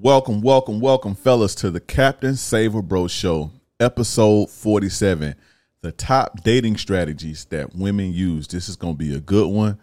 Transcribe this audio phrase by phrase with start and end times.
[0.00, 3.50] Welcome, welcome, welcome, fellas, to the Captain Save A Bro Show,
[3.80, 5.34] episode 47.
[5.80, 8.46] The top dating strategies that women use.
[8.46, 9.76] This is going to be a good one.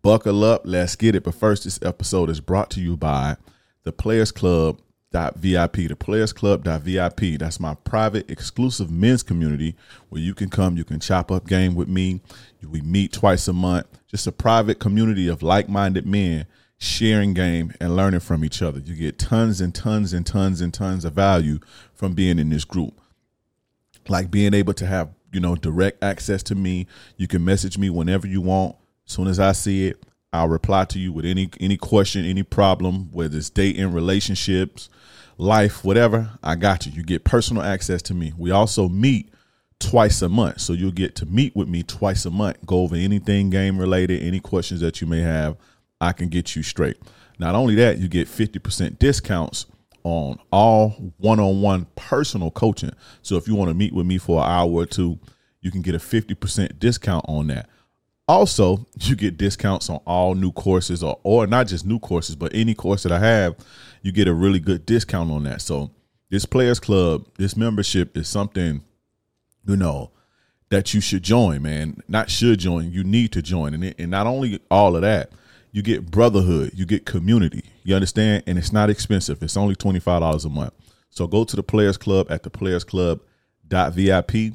[0.00, 1.24] Buckle up, let's get it.
[1.24, 3.36] But first, this episode is brought to you by
[3.82, 4.80] the Players Club.
[5.10, 7.40] VIP, the Players Club VIP.
[7.40, 9.74] That's my private, exclusive men's community
[10.08, 12.20] where you can come, you can chop up game with me.
[12.62, 13.88] We meet twice a month.
[14.06, 16.46] Just a private community of like minded men
[16.78, 18.78] sharing game and learning from each other.
[18.78, 21.58] You get tons and tons and tons and tons of value
[21.92, 23.00] from being in this group.
[24.08, 26.86] Like being able to have, you know, direct access to me.
[27.16, 28.76] You can message me whenever you want.
[29.06, 32.42] As soon as I see it, I'll reply to you with any any question, any
[32.42, 34.88] problem, whether it's dating, relationships,
[35.36, 36.30] life, whatever.
[36.42, 36.92] I got you.
[36.92, 38.32] You get personal access to me.
[38.36, 39.32] We also meet
[39.78, 40.60] twice a month.
[40.60, 44.22] So you'll get to meet with me twice a month, go over anything game related,
[44.22, 45.56] any questions that you may have.
[46.00, 46.96] I can get you straight.
[47.38, 49.66] Not only that, you get 50% discounts
[50.04, 52.90] on all one on one personal coaching.
[53.22, 55.18] So if you want to meet with me for an hour or two,
[55.60, 57.68] you can get a 50% discount on that.
[58.26, 62.54] Also, you get discounts on all new courses or, or not just new courses, but
[62.54, 63.56] any course that I have,
[64.02, 65.60] you get a really good discount on that.
[65.60, 65.90] So
[66.30, 68.82] this players club, this membership is something,
[69.66, 70.10] you know,
[70.70, 72.02] that you should join, man.
[72.08, 73.74] Not should join, you need to join.
[73.74, 75.32] And, it, and not only all of that,
[75.72, 77.64] you get brotherhood, you get community.
[77.84, 78.44] You understand?
[78.46, 79.42] And it's not expensive.
[79.42, 80.72] It's only $25 a month.
[81.10, 84.54] So go to the Players Club at theplayersclub.vip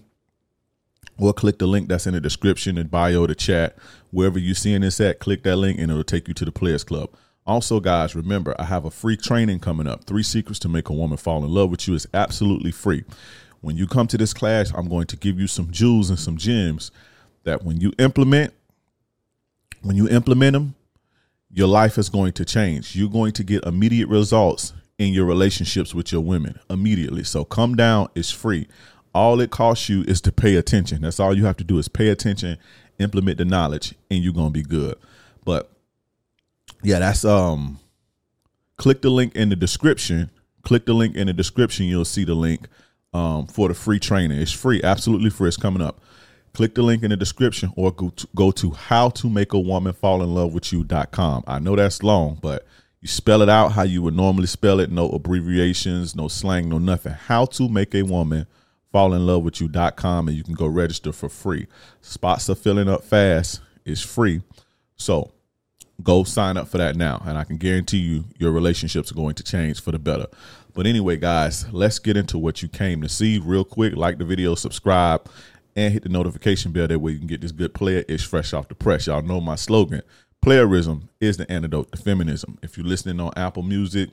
[1.20, 3.78] or click the link that's in the description and bio the chat.
[4.12, 6.84] Wherever you're seeing this at, click that link and it'll take you to the Players
[6.84, 7.10] Club.
[7.46, 10.06] Also, guys, remember, I have a free training coming up.
[10.06, 13.04] Three secrets to make a woman fall in love with you is absolutely free.
[13.62, 16.38] When you come to this class, I'm going to give you some jewels and some
[16.38, 16.92] gems
[17.44, 18.54] that when you implement,
[19.82, 20.76] when you implement them,
[21.54, 22.96] your life is going to change.
[22.96, 27.24] You're going to get immediate results in your relationships with your women immediately.
[27.24, 28.68] So come down, it's free.
[29.14, 31.02] All it costs you is to pay attention.
[31.02, 32.58] That's all you have to do is pay attention,
[32.98, 34.96] implement the knowledge, and you're gonna be good.
[35.46, 35.70] But
[36.82, 37.80] yeah, that's um
[38.78, 40.32] click the link in the description.
[40.64, 42.68] Click the link in the description, you'll see the link
[43.14, 44.40] um for the free training.
[44.40, 45.50] It's free, absolutely free.
[45.50, 46.02] It's coming up
[46.54, 49.60] click the link in the description or go to, go to how to make a
[49.60, 51.44] woman fall in love with you.com.
[51.48, 52.66] I know that's long, but
[53.02, 56.78] you spell it out how you would normally spell it, no abbreviations, no slang, no
[56.78, 57.14] nothing.
[57.14, 58.48] How to make a woman
[58.92, 61.68] fall in love with you.com and you can go register for free.
[62.02, 63.60] Spots are filling up fast.
[63.84, 64.42] It's free.
[64.96, 65.32] So
[66.02, 69.36] go sign up for that now and I can guarantee you your relationships are going
[69.36, 70.28] to change for the better.
[70.74, 73.96] But anyway, guys, let's get into what you came to see real quick.
[73.96, 75.30] Like the video, subscribe,
[75.76, 76.88] and hit the notification bell.
[76.88, 79.08] That way you can get this good player ish fresh off the press.
[79.08, 80.02] Y'all know my slogan.
[80.44, 82.58] Playerism is the antidote to feminism.
[82.62, 84.10] If you're listening on Apple Music,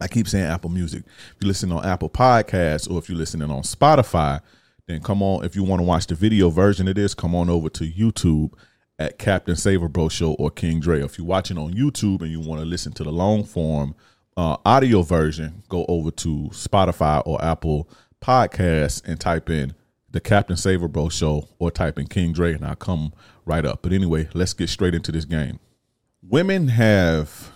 [0.00, 1.04] I keep saying Apple Music.
[1.06, 4.40] If you're listening on Apple Podcasts or if you're listening on Spotify,
[4.86, 5.44] then come on.
[5.44, 8.52] If you want to watch the video version of this, come on over to YouTube
[8.98, 11.02] at Captain Save A Bro Show or King Dre.
[11.02, 13.94] If you're watching on YouTube and you want to listen to the long form
[14.36, 17.88] uh, audio version, go over to Spotify or Apple
[18.20, 19.74] Podcasts and type in
[20.10, 23.12] the Captain Save A Bro Show or type in King Dre and I'll come
[23.44, 23.82] right up.
[23.82, 25.58] But anyway, let's get straight into this game.
[26.22, 27.52] Women have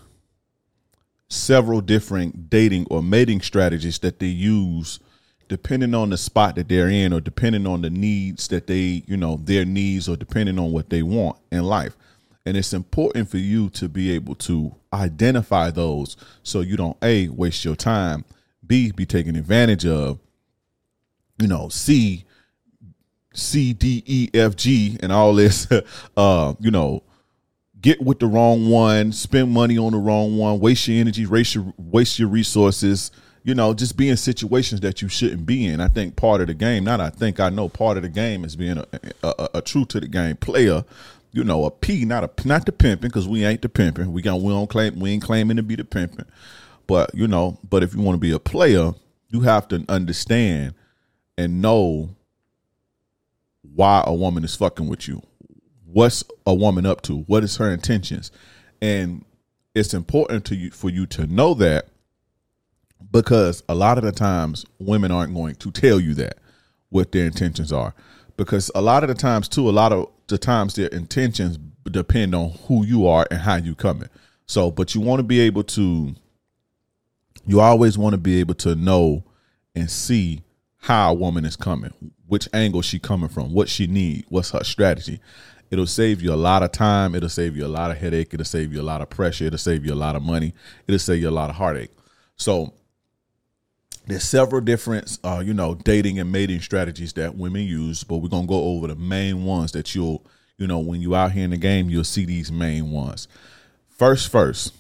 [1.29, 5.01] several different dating or mating strategies that they use
[5.49, 9.17] depending on the spot that they're in or depending on the needs that they, you
[9.17, 11.97] know, their needs or depending on what they want in life.
[12.45, 17.29] And it's important for you to be able to identify those so you don't A,
[17.29, 18.25] waste your time,
[18.67, 20.19] B, be taken advantage of,
[21.39, 22.25] you know, C,
[23.35, 25.67] C, D, E, F, G, and all this,
[26.17, 27.03] uh, you know,
[27.81, 31.55] get with the wrong one, spend money on the wrong one, waste your energy, waste
[31.55, 33.11] your waste your resources,
[33.45, 35.81] you know, just be in situations that you shouldn't be in.
[35.81, 38.45] I think part of the game, not I think I know part of the game
[38.45, 38.87] is being a,
[39.23, 40.85] a, a true to the game player.
[41.33, 44.13] You know, a P, not a not the pimping, because we ain't the pimping.
[44.13, 46.27] We got we don't claim we ain't claiming to be the pimping.
[46.87, 48.93] But you know, but if you want to be a player,
[49.31, 50.75] you have to understand
[51.39, 52.15] and know
[53.75, 55.23] why a woman is fucking with you.
[55.85, 57.19] What's a woman up to?
[57.23, 58.31] What is her intentions?
[58.81, 59.25] And
[59.75, 61.89] it's important to you for you to know that
[63.11, 66.39] because a lot of the times women aren't going to tell you that
[66.89, 67.95] what their intentions are.
[68.37, 71.59] Because a lot of the times too, a lot of the times their intentions
[71.91, 74.09] depend on who you are and how you coming.
[74.47, 76.15] So, but you want to be able to
[77.47, 79.25] you always want to be able to know
[79.75, 80.43] and see
[80.83, 81.93] how a woman is coming,
[82.27, 85.21] which angle she coming from, what she need, what's her strategy.
[85.71, 87.15] It'll save you a lot of time.
[87.15, 88.35] It'll save you a lot of headache.
[88.35, 89.45] It'll save you a lot of pressure.
[89.45, 90.55] It'll save you a lot of money.
[90.89, 91.93] It'll save you a lot of heartache.
[92.37, 92.75] So
[94.07, 98.29] there's several different, uh, you know, dating and mating strategies that women use, but we're
[98.29, 100.27] gonna go over the main ones that you'll,
[100.59, 103.29] you know, when you out here in the game, you'll see these main ones.
[103.89, 104.75] First, first,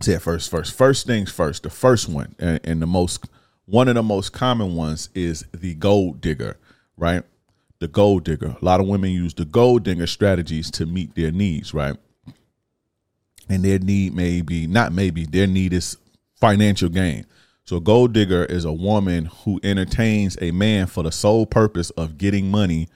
[0.00, 1.64] say it first, first, first things first.
[1.64, 3.26] The first one and, and the most,
[3.68, 6.56] one of the most common ones is the gold digger,
[6.96, 7.22] right?
[7.80, 8.56] The gold digger.
[8.60, 11.96] A lot of women use the gold digger strategies to meet their needs, right?
[13.48, 15.98] And their need may be not maybe their need is
[16.40, 17.26] financial gain.
[17.64, 22.16] So gold digger is a woman who entertains a man for the sole purpose of
[22.16, 22.88] getting money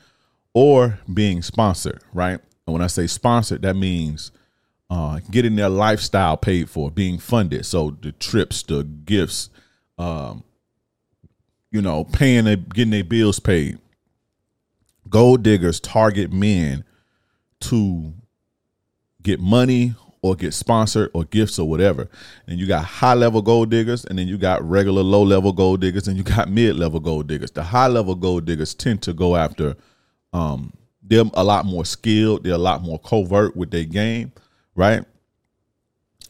[0.55, 2.41] or being sponsored, right?
[2.67, 4.33] And when I say sponsored, that means
[4.89, 7.67] uh, getting their lifestyle paid for, being funded.
[7.67, 9.51] So the trips, the gifts,
[9.99, 10.45] um,
[11.73, 13.79] you know, paying, their, getting their bills paid.
[15.09, 16.85] Gold diggers target men
[17.61, 18.15] to
[19.23, 22.09] get money or get sponsored or gifts or whatever.
[22.47, 25.81] And you got high level gold diggers, and then you got regular low level gold
[25.81, 27.51] diggers, and you got mid level gold diggers.
[27.51, 29.75] The high level gold diggers tend to go after
[30.33, 30.73] um
[31.35, 34.33] a lot more skilled, they're a lot more covert with their game,
[34.75, 35.05] right?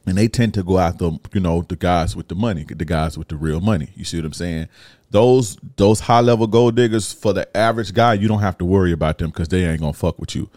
[0.06, 3.16] And they tend to go after, you know, the guys with the money, the guys
[3.16, 3.90] with the real money.
[3.94, 4.68] You see what I'm saying?
[5.12, 8.92] Those those high level gold diggers for the average guy, you don't have to worry
[8.92, 10.48] about them because they ain't gonna fuck with you.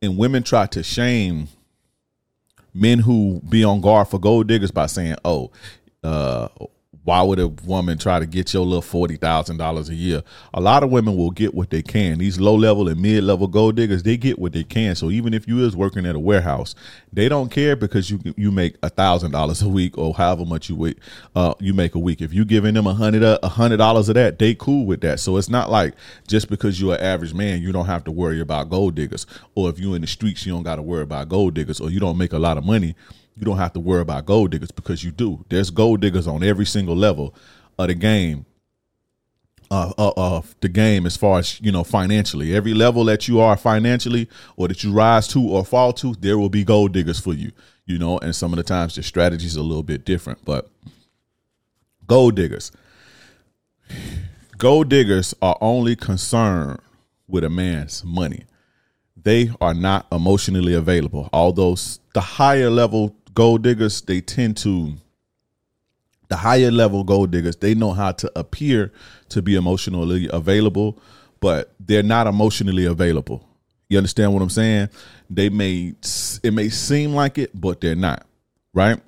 [0.00, 1.48] And women try to shame
[2.72, 5.50] men who be on guard for gold diggers by saying, "Oh,
[6.04, 6.48] uh,
[7.06, 10.24] why would a woman try to get your little forty thousand dollars a year?
[10.52, 12.18] A lot of women will get what they can.
[12.18, 14.96] These low level and mid level gold diggers, they get what they can.
[14.96, 16.74] So even if you is working at a warehouse,
[17.12, 20.68] they don't care because you you make a thousand dollars a week or however much
[20.68, 20.94] you
[21.36, 22.20] uh, you make a week.
[22.20, 25.20] If you giving them a hundred a hundred dollars of that, they cool with that.
[25.20, 25.94] So it's not like
[26.26, 29.26] just because you're an average man, you don't have to worry about gold diggers.
[29.54, 31.80] Or if you in the streets, you don't got to worry about gold diggers.
[31.80, 32.96] Or you don't make a lot of money
[33.36, 35.44] you don't have to worry about gold diggers because you do.
[35.48, 37.34] There's gold diggers on every single level
[37.78, 38.46] of the game.
[39.68, 43.40] Uh, uh, of the game as far as you know financially every level that you
[43.40, 47.18] are financially or that you rise to or fall to there will be gold diggers
[47.18, 47.50] for you
[47.84, 50.70] you know and some of the times the strategy is a little bit different but
[52.06, 52.70] gold diggers
[54.56, 56.78] gold diggers are only concerned
[57.26, 58.44] with a man's money
[59.20, 61.74] they are not emotionally available although
[62.14, 64.94] the higher level gold diggers, they tend to
[66.28, 68.92] the higher level gold diggers, they know how to appear
[69.28, 70.98] to be emotionally available,
[71.38, 73.46] but they're not emotionally available.
[73.88, 74.88] You understand what I'm saying?
[75.30, 75.94] They may
[76.42, 78.26] it may seem like it, but they're not,
[78.74, 78.98] right?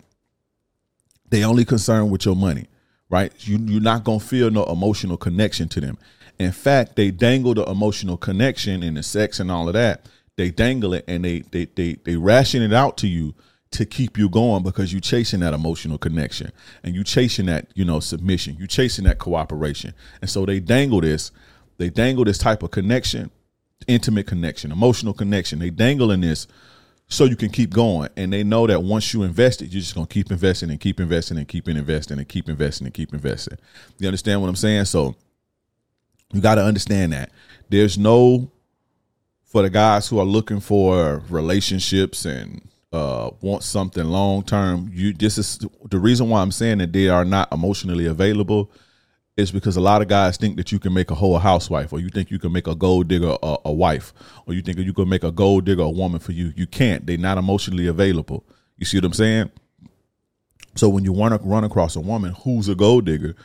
[1.31, 2.67] They only concerned with your money,
[3.09, 3.33] right?
[3.41, 5.99] You you're not gonna feel no emotional connection to them.
[6.39, 10.07] In fact, they dangle the emotional connection and the sex and all of that.
[10.37, 13.35] They dangle it and they they they they ration it out to you
[13.71, 16.51] to keep you going because you're chasing that emotional connection
[16.83, 18.57] and you chasing that you know submission.
[18.59, 19.95] You chasing that cooperation.
[20.21, 21.31] And so they dangle this
[21.77, 23.31] they dangle this type of connection
[23.87, 25.59] intimate connection emotional connection.
[25.59, 26.47] They dangle in this
[27.09, 28.11] so you can keep going.
[28.17, 30.81] And they know that once you invest it you're just going to keep investing and
[30.81, 33.59] keep investing and keep investing and keep investing and keep investing.
[33.99, 34.87] You understand what i'm saying?
[34.87, 35.15] So
[36.33, 37.31] you got to understand that.
[37.69, 38.51] There's no
[39.45, 42.63] for the guys who are looking for relationships and
[42.93, 45.59] uh, want something long term, you this is
[45.91, 48.71] the reason why I'm saying that they are not emotionally available
[49.37, 52.01] is because a lot of guys think that you can make a whole housewife, or
[52.01, 54.13] you think you can make a gold digger a, a wife,
[54.47, 56.53] or you think you can make a gold digger a woman for you.
[56.57, 57.07] You can't.
[57.07, 58.45] They're not emotionally available.
[58.77, 59.51] You see what I'm saying?
[60.75, 63.37] So when you want to run across a woman who's a gold digger,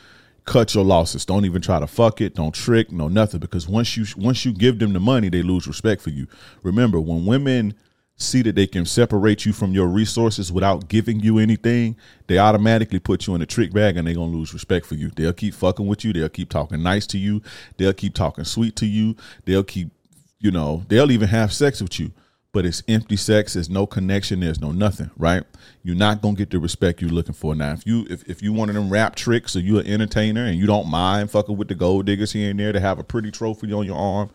[0.44, 1.24] cut your losses.
[1.24, 2.34] Don't even try to fuck it.
[2.34, 2.92] Don't trick.
[2.92, 3.40] No nothing.
[3.40, 6.26] Because once you once you give them the money, they lose respect for you.
[6.62, 7.74] Remember, when women
[8.16, 12.98] see that they can separate you from your resources without giving you anything, they automatically
[12.98, 15.10] put you in a trick bag and they're gonna lose respect for you.
[15.10, 17.42] They'll keep fucking with you, they'll keep talking nice to you,
[17.76, 19.90] they'll keep talking sweet to you, they'll keep,
[20.38, 22.12] you know, they'll even have sex with you.
[22.52, 25.42] But it's empty sex, there's no connection, there's no nothing, right?
[25.82, 27.56] You're not gonna get the respect you're looking for.
[27.56, 30.44] Now, if you if, if you one of them rap tricks or you're an entertainer
[30.44, 33.04] and you don't mind fucking with the gold diggers here and there to have a
[33.04, 34.30] pretty trophy on your arm,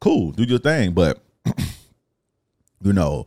[0.00, 0.92] cool, do your thing.
[0.92, 1.20] But
[2.82, 3.26] you know,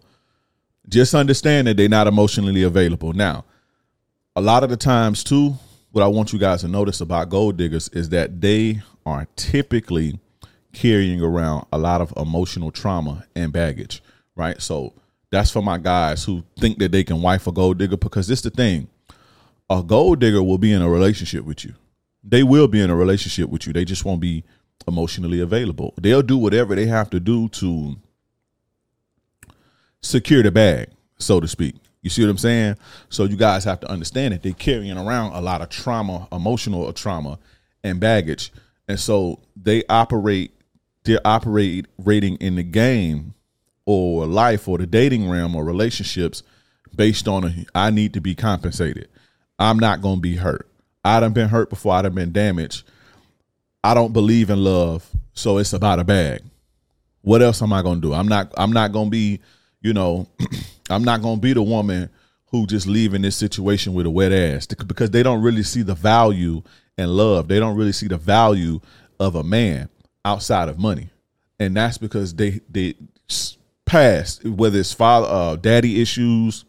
[0.88, 3.14] just understand that they're not emotionally available.
[3.14, 3.46] Now,
[4.36, 5.56] a lot of the times too,
[5.92, 10.20] what I want you guys to notice about gold diggers is that they are typically
[10.74, 14.02] carrying around a lot of emotional trauma and baggage,
[14.36, 14.62] right?
[14.62, 14.94] So
[15.32, 18.42] that's for my guys who think that they can wife a gold digger because this
[18.42, 18.88] the thing.
[19.70, 21.74] A gold digger will be in a relationship with you.
[22.24, 23.74] They will be in a relationship with you.
[23.74, 24.44] They just won't be
[24.88, 25.94] emotionally available.
[26.00, 27.96] They'll do whatever they have to do to
[30.02, 31.76] secure the bag, so to speak.
[32.02, 32.78] You see what I'm saying?
[33.10, 36.92] So you guys have to understand that they're carrying around a lot of trauma, emotional
[36.94, 37.38] trauma,
[37.84, 38.52] and baggage,
[38.88, 40.52] and so they operate.
[41.04, 43.34] They're operating in the game
[43.86, 46.44] or life or the dating realm or relationships
[46.96, 49.08] based on a, I need to be compensated.
[49.58, 50.68] I'm not going to be hurt.
[51.04, 51.94] I done been hurt before.
[51.94, 52.84] I done been damaged.
[53.84, 56.42] I don't believe in love, so it's about a bag.
[57.22, 58.14] What else am I going to do?
[58.14, 58.52] I'm not.
[58.58, 59.40] I'm not going to be.
[59.82, 60.28] You know,
[60.90, 62.10] I'm not going to be the woman
[62.48, 65.82] who just leave in this situation with a wet ass because they don't really see
[65.82, 66.62] the value
[66.98, 67.48] and love.
[67.48, 68.80] They don't really see the value
[69.20, 69.90] of a man
[70.26, 71.10] outside of money,
[71.60, 72.96] and that's because they they
[73.86, 76.66] past whether it's father, uh, daddy issues,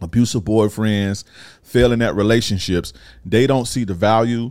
[0.00, 1.24] abusive boyfriends,
[1.62, 2.92] failing at relationships,
[3.24, 4.50] they don't see the value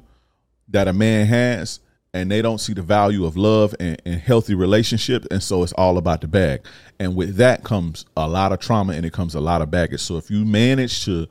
[0.70, 1.80] that a man has
[2.18, 5.74] and they don't see the value of love and, and healthy relationships and so it's
[5.74, 6.66] all about the bag.
[7.00, 10.02] And with that comes a lot of trauma and it comes a lot of baggage.
[10.02, 11.28] So if you manage to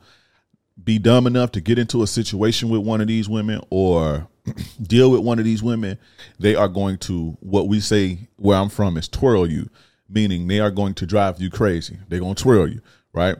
[0.83, 4.27] be dumb enough to get into a situation with one of these women or
[4.81, 5.97] deal with one of these women
[6.39, 9.67] they are going to what we say where i'm from is twirl you
[10.07, 11.97] meaning they are going to drive you crazy.
[12.07, 12.81] They're going to twirl you
[13.17, 13.35] right?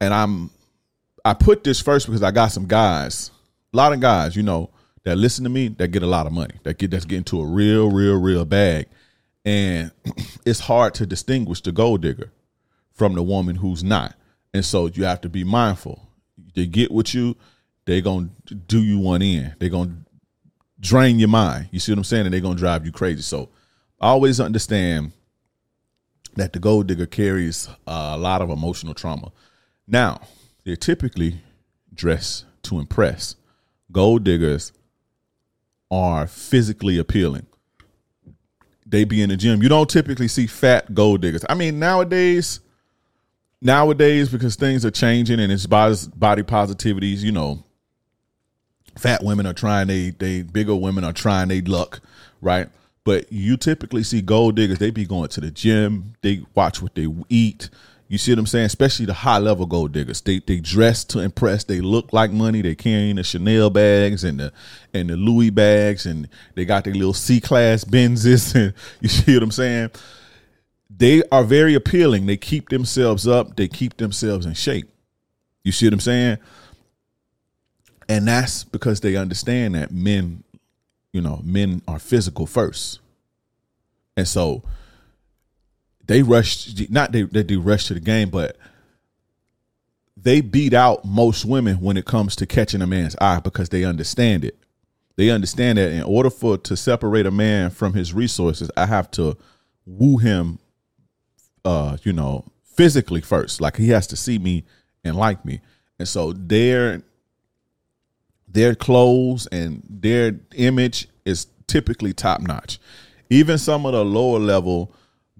[0.00, 0.50] And I'm
[1.24, 3.30] I put this first because I got some guys,
[3.72, 4.70] a lot of guys, you know,
[5.04, 7.40] that listen to me that get a lot of money, that get that's getting to
[7.40, 8.86] a real, real, real bag,
[9.44, 9.90] and
[10.46, 12.32] it's hard to distinguish the gold digger
[12.92, 14.14] from the woman who's not,
[14.52, 16.00] and so you have to be mindful.
[16.54, 17.36] They get with you,
[17.84, 18.30] they're gonna
[18.66, 19.54] do you one in.
[19.58, 19.96] They're gonna
[20.80, 21.68] drain your mind.
[21.70, 22.26] You see what I'm saying?
[22.26, 23.22] And they're gonna drive you crazy.
[23.22, 23.50] So
[24.00, 25.12] always understand
[26.36, 29.32] that the gold digger carries a lot of emotional trauma.
[29.86, 30.20] Now,
[30.64, 31.40] they're typically
[31.92, 33.36] dressed to impress.
[33.92, 34.72] Gold diggers
[35.90, 37.46] are physically appealing.
[38.86, 39.62] They be in the gym.
[39.62, 41.44] You don't typically see fat gold diggers.
[41.48, 42.60] I mean, nowadays,
[43.60, 47.64] nowadays because things are changing and it's body, positivities, you know,
[48.96, 52.00] fat women are trying they they bigger women are trying they luck,
[52.40, 52.68] right?
[53.04, 56.94] But you typically see gold diggers, they be going to the gym, they watch what
[56.94, 57.68] they eat,
[58.14, 58.66] you see what I'm saying?
[58.66, 60.20] Especially the high level gold diggers.
[60.20, 61.64] They they dress to impress.
[61.64, 62.62] They look like money.
[62.62, 64.52] They carrying the Chanel bags and the
[64.92, 68.54] and the Louis bags and they got their little C class Benzes.
[68.54, 69.90] And you see what I'm saying?
[70.88, 72.26] They are very appealing.
[72.26, 73.56] They keep themselves up.
[73.56, 74.88] They keep themselves in shape.
[75.64, 76.38] You see what I'm saying?
[78.08, 80.44] And that's because they understand that men,
[81.12, 83.00] you know, men are physical first.
[84.16, 84.62] And so
[86.06, 88.56] they rushed not they they do rush to the game, but
[90.16, 93.84] they beat out most women when it comes to catching a man's eye because they
[93.84, 94.58] understand it.
[95.16, 99.10] They understand that in order for to separate a man from his resources, I have
[99.12, 99.36] to
[99.86, 100.58] woo him
[101.64, 103.60] uh, you know, physically first.
[103.60, 104.64] Like he has to see me
[105.02, 105.60] and like me.
[105.98, 107.02] And so their
[108.48, 112.78] their clothes and their image is typically top notch.
[113.30, 114.94] Even some of the lower level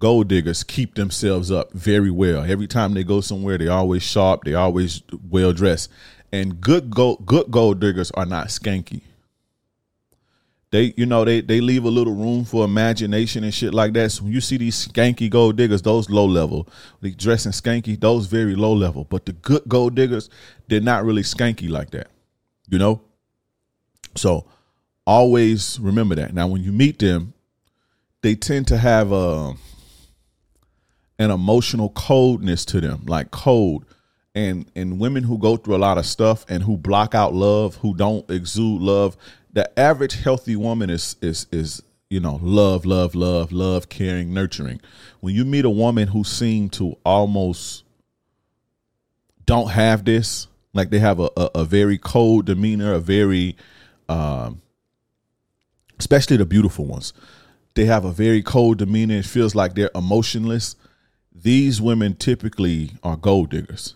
[0.04, 2.44] gold diggers keep themselves up very well.
[2.44, 5.90] Every time they go somewhere, they always sharp, they always well dressed.
[6.30, 9.00] And good gold good gold diggers are not skanky.
[10.72, 14.12] They, you know, they they leave a little room for imagination and shit like that.
[14.12, 16.68] So when you see these skanky gold diggers, those low level,
[17.00, 19.04] they dressing skanky, those very low level.
[19.04, 20.28] But the good gold diggers,
[20.68, 22.08] they're not really skanky like that.
[22.68, 23.00] You know?
[24.16, 24.44] So
[25.06, 26.34] always remember that.
[26.34, 27.32] Now when you meet them,
[28.20, 29.54] they tend to have a
[31.18, 33.84] an emotional coldness to them, like cold.
[34.34, 37.76] And and women who go through a lot of stuff and who block out love,
[37.76, 39.16] who don't exude love,
[39.52, 44.80] the average healthy woman is is is you know love, love, love, love, caring, nurturing.
[45.20, 47.84] When you meet a woman who seem to almost
[49.46, 53.56] don't have this, like they have a, a, a very cold demeanor, a very
[54.08, 54.62] um,
[55.98, 57.12] especially the beautiful ones.
[57.74, 59.16] They have a very cold demeanor.
[59.16, 60.76] It feels like they're emotionless
[61.34, 63.94] these women typically are gold diggers.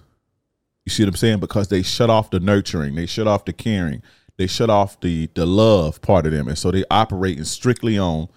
[0.85, 1.41] You see what I'm saying?
[1.41, 4.03] Because they shut off the nurturing, they shut off the caring,
[4.37, 8.29] they shut off the the love part of them, and so they operating strictly on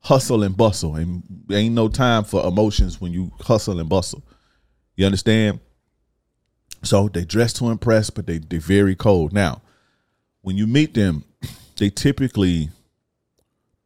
[0.00, 4.22] hustle and bustle, and ain't no time for emotions when you hustle and bustle.
[4.96, 5.60] You understand?
[6.82, 9.32] So they dress to impress, but they they very cold.
[9.32, 9.60] Now,
[10.42, 11.24] when you meet them,
[11.76, 12.70] they typically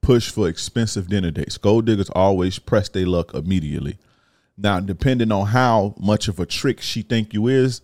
[0.00, 1.59] push for expensive dinner dates.
[1.59, 3.99] Gold diggers always press their luck immediately.
[4.56, 7.80] Now, depending on how much of a trick she think you is,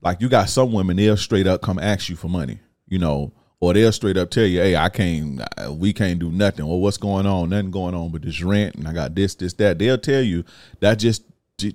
[0.00, 3.32] like you got some women, they'll straight up come ask you for money, you know,
[3.60, 6.96] or they'll straight up tell you, "Hey, I can't, we can't do nothing." Well, what's
[6.96, 7.50] going on?
[7.50, 9.78] Nothing going on but this rent, and I got this, this, that.
[9.78, 10.44] They'll tell you
[10.80, 11.24] that just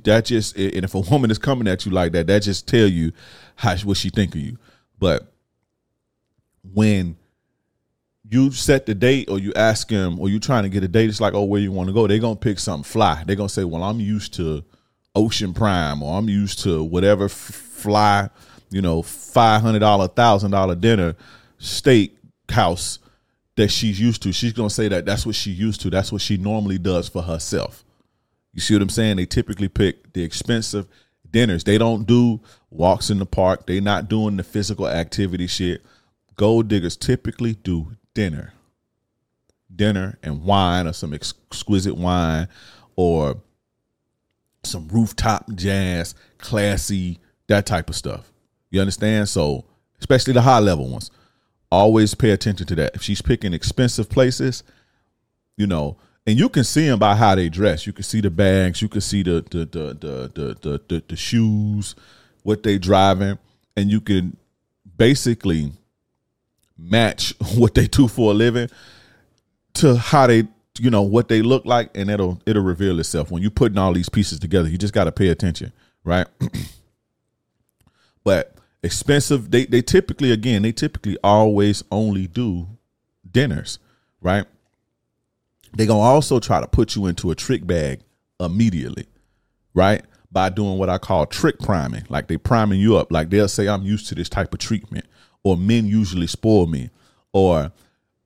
[0.03, 2.87] that just and if a woman is coming at you like that, that just tell
[2.87, 3.11] you
[3.57, 4.57] how what she think of you.
[4.97, 5.33] But
[6.73, 7.17] when
[8.33, 11.09] you set the date or you ask them or you trying to get a date,
[11.09, 12.07] it's like, oh, where you want to go?
[12.07, 13.23] They're gonna pick something fly.
[13.25, 14.63] They're gonna say, well, I'm used to
[15.15, 18.29] Ocean Prime or I'm used to whatever f- fly,
[18.71, 21.15] you know, five hundred dollar, thousand dollar dinner
[21.59, 22.17] steak
[22.49, 22.99] house
[23.55, 24.33] that she's used to.
[24.33, 25.91] She's gonna say that that's what she used to.
[25.91, 27.85] That's what she normally does for herself.
[28.51, 29.17] You see what I'm saying?
[29.17, 30.87] They typically pick the expensive
[31.29, 31.63] dinners.
[31.63, 33.67] They don't do walks in the park.
[33.67, 35.83] They're not doing the physical activity shit.
[36.35, 38.53] Gold diggers typically do dinner.
[39.73, 42.47] Dinner and wine or some exquisite wine
[42.95, 43.41] or
[44.63, 48.31] some rooftop jazz, classy, that type of stuff.
[48.69, 49.29] You understand?
[49.29, 49.65] So,
[49.99, 51.11] especially the high level ones,
[51.71, 52.95] always pay attention to that.
[52.95, 54.63] If she's picking expensive places,
[55.57, 57.85] you know, and you can see them by how they dress.
[57.85, 61.03] You can see the bags, you can see the the the the the the, the,
[61.09, 61.95] the shoes,
[62.43, 63.37] what they driving,
[63.75, 64.37] and you can
[64.97, 65.73] basically
[66.77, 68.69] match what they do for a living
[69.73, 70.47] to how they
[70.79, 73.31] you know what they look like and it'll it'll reveal itself.
[73.31, 75.71] When you're putting all these pieces together you just got to pay attention
[76.03, 76.27] right?
[78.25, 82.67] But expensive they they typically again they typically always only do
[83.29, 83.79] dinners
[84.21, 84.45] right?
[85.73, 87.99] They're gonna also try to put you into a trick bag
[88.39, 89.07] immediately
[89.73, 90.03] right?
[90.31, 92.05] By doing what i call trick priming.
[92.09, 93.11] Like they priming you up.
[93.11, 95.05] Like they'll say i'm used to this type of treatment
[95.43, 96.89] or men usually spoil me
[97.33, 97.71] or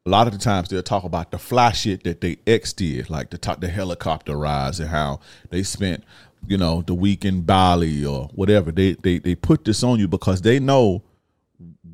[0.07, 3.09] a lot of the times they'll talk about the fly shit that they ex did,
[3.09, 5.19] like the talk the helicopter rides and how
[5.49, 6.01] they spent,
[6.47, 8.71] you know, the week in Bali or whatever.
[8.71, 11.03] They they they put this on you because they know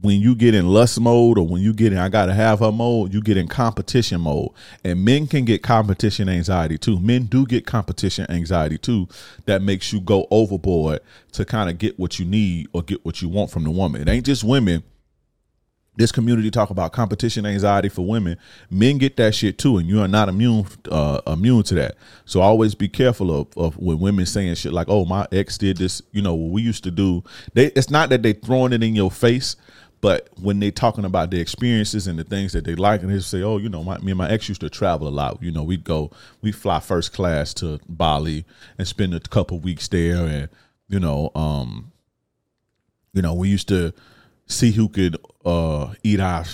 [0.01, 2.72] when you get in lust mode or when you get in I gotta have her
[2.72, 4.50] mode, you get in competition mode.
[4.84, 7.00] And men can get competition anxiety too.
[7.00, 9.08] Men do get competition anxiety too.
[9.46, 11.00] That makes you go overboard
[11.32, 14.01] to kind of get what you need or get what you want from the woman.
[14.01, 14.84] It ain't just women
[15.95, 18.37] this community talk about competition anxiety for women
[18.70, 21.96] men get that shit too and you are not immune uh, immune to that.
[22.25, 25.77] So always be careful of, of when women saying shit like oh my ex did
[25.77, 27.24] this you know what we used to do.
[27.53, 29.55] They it's not that they throwing it in your face
[30.01, 33.20] but when they talking about the experiences and the things that they like and they
[33.20, 35.41] say oh you know my, me and my ex used to travel a lot.
[35.41, 38.46] You know we'd go we fly first class to bali
[38.77, 40.50] and spend a couple weeks there and
[40.89, 41.91] you know um
[43.13, 43.94] you know we used to
[44.48, 46.46] see who could uh, eat our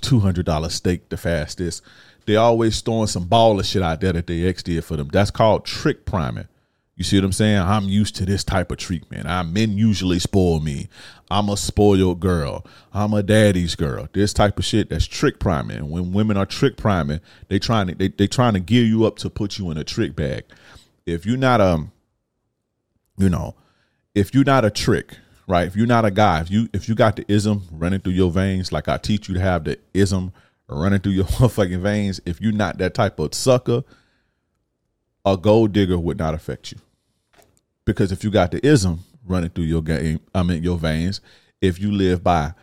[0.00, 1.82] two hundred dollar steak the fastest.
[2.26, 5.08] They always throwing some baller shit out there that they ex did for them.
[5.08, 6.48] That's called trick priming.
[6.94, 7.58] You see what I'm saying?
[7.58, 9.26] I'm used to this type of treatment.
[9.26, 10.88] I men usually spoil me.
[11.30, 12.66] I'm a spoiled girl.
[12.92, 14.06] I'm a daddy's girl.
[14.12, 15.88] This type of shit that's trick priming.
[15.88, 19.16] When women are trick priming, they trying to they they trying to gear you up
[19.18, 20.44] to put you in a trick bag.
[21.06, 21.90] If you're not um,
[23.16, 23.54] you know,
[24.14, 25.16] if you're not a trick,
[25.50, 25.66] right?
[25.66, 28.30] If you're not a guy, if you if you got the ism running through your
[28.30, 30.32] veins, like I teach you to have the ism
[30.68, 33.82] running through your fucking veins, if you're not that type of sucker,
[35.24, 36.78] a gold digger would not affect you.
[37.84, 41.20] Because if you got the ism running through your game, I mean your veins,
[41.60, 42.54] if you live by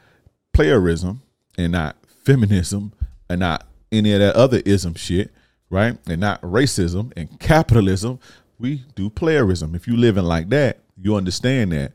[0.54, 1.19] playerism
[1.58, 2.93] and not feminism
[3.30, 5.34] and not any of that other ism shit,
[5.69, 5.97] right?
[6.08, 8.19] And not racism and capitalism,
[8.58, 9.76] we do playerism.
[9.76, 11.91] If you living like that, you understand that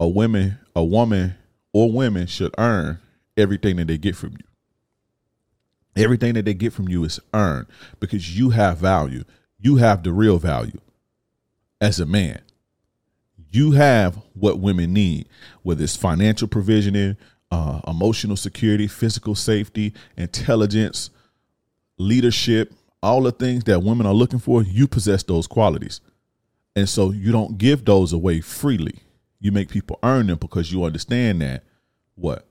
[0.00, 1.34] a woman, a woman
[1.72, 2.98] or women should earn
[3.36, 6.02] everything that they get from you.
[6.02, 7.66] Everything that they get from you is earned
[8.00, 9.24] because you have value.
[9.58, 10.80] You have the real value
[11.80, 12.40] as a man.
[13.52, 15.28] You have what women need,
[15.62, 17.16] whether it's financial provisioning,
[17.50, 21.10] uh, emotional security, physical safety, intelligence,
[21.98, 24.62] leadership, all the things that women are looking for.
[24.62, 26.00] You possess those qualities.
[26.76, 28.94] And so you don't give those away freely.
[29.40, 31.64] You make people earn them because you understand that
[32.14, 32.46] what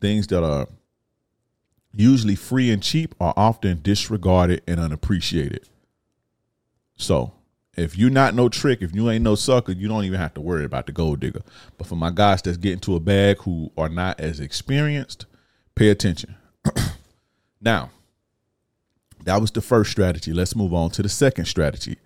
[0.00, 0.66] things that are
[1.94, 5.68] usually free and cheap are often disregarded and unappreciated.
[6.96, 7.32] So,
[7.76, 10.40] if you're not no trick, if you ain't no sucker, you don't even have to
[10.40, 11.42] worry about the gold digger.
[11.78, 15.26] But for my guys that's getting to a bag who are not as experienced,
[15.74, 16.36] pay attention.
[17.60, 17.90] now,
[19.24, 20.32] that was the first strategy.
[20.32, 21.96] Let's move on to the second strategy.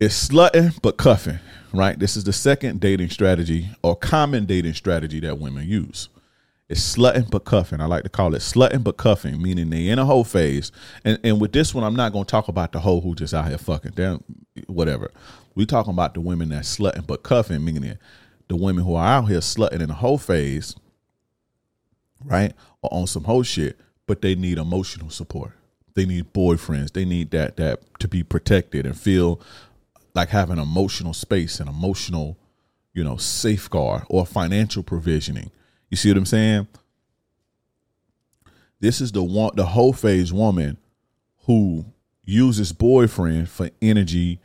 [0.00, 1.40] It's slutting but cuffing,
[1.74, 1.98] right?
[1.98, 6.08] This is the second dating strategy or common dating strategy that women use.
[6.70, 7.82] It's slutting but cuffing.
[7.82, 10.72] I like to call it slutting but cuffing, meaning they in a whole phase.
[11.04, 13.34] And and with this one, I'm not going to talk about the hoe who just
[13.34, 13.92] out here fucking.
[13.94, 14.24] Damn,
[14.68, 15.10] whatever.
[15.54, 17.98] We talking about the women that slutting but cuffing, meaning
[18.48, 20.76] the women who are out here slutting in a whole phase,
[22.24, 22.54] right?
[22.80, 25.52] Or on some whole shit, but they need emotional support.
[25.94, 26.92] They need boyfriends.
[26.92, 29.42] They need that that to be protected and feel
[30.14, 32.38] like have an emotional space, an emotional,
[32.92, 35.50] you know, safeguard or financial provisioning.
[35.88, 36.68] You see what I'm saying?
[38.80, 40.78] This is the one the whole phase woman
[41.46, 41.84] who
[42.24, 44.40] uses boyfriend for energy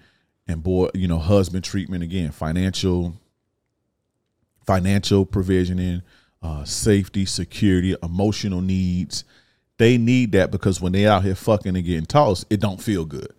[0.47, 3.15] and boy, you know, husband treatment again, financial
[4.65, 6.01] financial provisioning,
[6.41, 9.23] uh, safety, security, emotional needs.
[9.77, 13.05] They need that because when they out here fucking and getting tossed, it don't feel
[13.05, 13.33] good.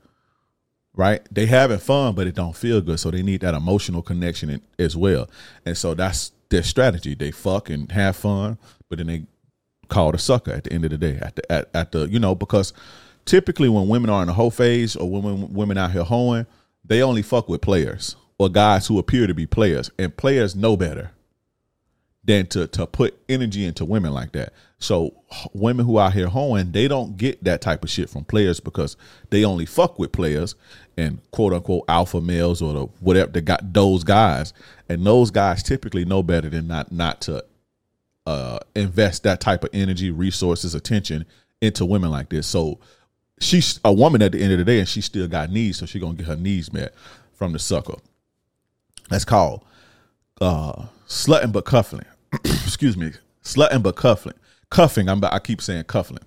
[0.97, 1.21] Right?
[1.31, 2.99] They having fun, but it don't feel good.
[2.99, 5.29] So they need that emotional connection as well.
[5.67, 7.15] And so that's their strategy.
[7.15, 9.27] They fuck and have fun, but then they
[9.89, 11.19] call the sucker at the end of the day.
[11.21, 12.73] At the at, at the you know, because
[13.25, 16.47] typically when women are in a hoe phase or women women out here hoeing,
[16.85, 19.91] they only fuck with players or guys who appear to be players.
[19.99, 21.13] And players know better
[22.25, 24.53] than to to put energy into women like that.
[24.79, 25.15] So
[25.55, 28.97] women who out here hoeing, they don't get that type of shit from players because
[29.31, 30.55] they only fuck with players
[30.97, 34.53] and quote unquote alpha males or the whatever they got those guys.
[34.89, 37.45] And those guys typically know better than not not to
[38.27, 41.25] uh, invest that type of energy, resources, attention
[41.61, 42.47] into women like this.
[42.47, 42.79] So
[43.41, 45.87] she's a woman at the end of the day and she still got needs, so
[45.87, 46.95] she gonna get her needs met
[47.33, 47.97] from the sucker.
[49.09, 49.65] That's called
[50.39, 52.05] uh slutting but cuffing.
[52.45, 53.13] excuse me,
[53.43, 54.35] slutting but cuffing.
[54.71, 55.09] Cuffing.
[55.09, 55.23] I'm.
[55.25, 56.19] I keep saying cuffing.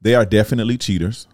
[0.00, 1.26] They are definitely cheaters.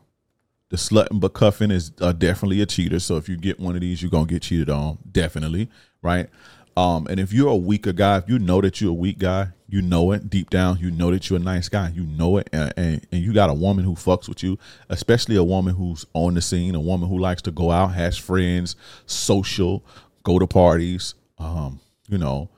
[0.70, 2.98] The slutting but cuffing is uh, definitely a cheater.
[2.98, 4.98] So if you get one of these, you're gonna get cheated on.
[5.10, 5.70] Definitely,
[6.02, 6.28] right?
[6.76, 9.48] Um, and if you're a weaker guy, if you know that you're a weak guy,
[9.68, 10.78] you know it deep down.
[10.78, 11.90] You know that you're a nice guy.
[11.94, 15.36] You know it, and, and, and, you got a woman who fucks with you, especially
[15.36, 18.74] a woman who's on the scene, a woman who likes to go out, has friends,
[19.06, 19.84] social,
[20.24, 21.14] go to parties.
[21.38, 22.50] Um, you know,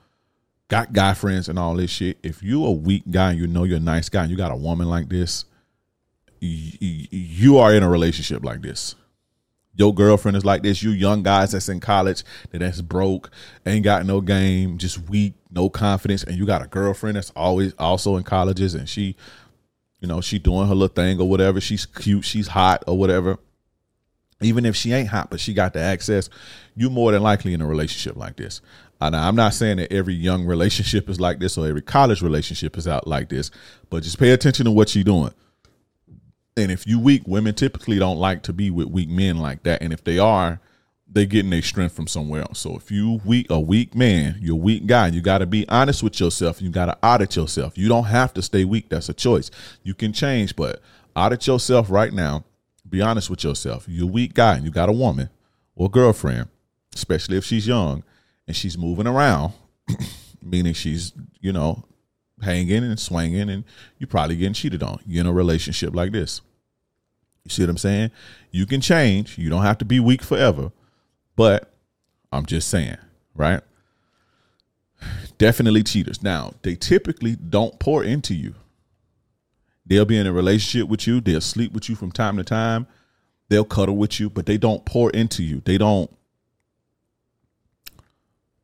[0.67, 2.17] got guy friends and all this shit.
[2.23, 4.51] If you a weak guy and you know you're a nice guy and you got
[4.51, 5.45] a woman like this,
[6.39, 8.95] you, you are in a relationship like this.
[9.75, 10.81] Your girlfriend is like this.
[10.81, 13.29] You young guys that's in college that that's broke,
[13.65, 17.73] ain't got no game, just weak, no confidence, and you got a girlfriend that's always
[17.77, 19.15] also in colleges and she,
[19.99, 21.61] you know, she doing her little thing or whatever.
[21.61, 23.37] She's cute, she's hot or whatever.
[24.41, 26.29] Even if she ain't hot, but she got the access,
[26.75, 28.61] you more than likely in a relationship like this.
[28.99, 32.77] And I'm not saying that every young relationship is like this or every college relationship
[32.77, 33.51] is out like this,
[33.89, 35.33] but just pay attention to what you're doing.
[36.55, 39.83] And if you weak, women typically don't like to be with weak men like that.
[39.83, 40.59] And if they are,
[41.07, 42.59] they getting their strength from somewhere else.
[42.59, 45.07] So if you weak, a weak man, you're a weak guy.
[45.07, 46.59] You got to be honest with yourself.
[46.61, 47.77] You got to audit yourself.
[47.77, 48.89] You don't have to stay weak.
[48.89, 49.51] That's a choice.
[49.83, 50.81] You can change, but
[51.15, 52.43] audit yourself right now.
[52.89, 53.85] Be honest with yourself.
[53.87, 55.29] You're a weak guy and you got a woman
[55.75, 56.49] or girlfriend,
[56.95, 58.03] especially if she's young
[58.47, 59.53] and she's moving around,
[60.41, 61.83] meaning she's, you know,
[62.41, 63.63] hanging and swinging, and
[63.97, 64.99] you're probably getting cheated on.
[65.05, 66.41] You're in a relationship like this.
[67.43, 68.11] You see what I'm saying?
[68.51, 69.37] You can change.
[69.37, 70.71] You don't have to be weak forever.
[71.35, 71.71] But
[72.31, 72.97] I'm just saying,
[73.35, 73.61] right?
[75.37, 76.21] Definitely cheaters.
[76.21, 78.55] Now, they typically don't pour into you.
[79.85, 81.21] They'll be in a relationship with you.
[81.21, 82.87] They'll sleep with you from time to time.
[83.49, 85.61] They'll cuddle with you, but they don't pour into you.
[85.63, 86.13] They don't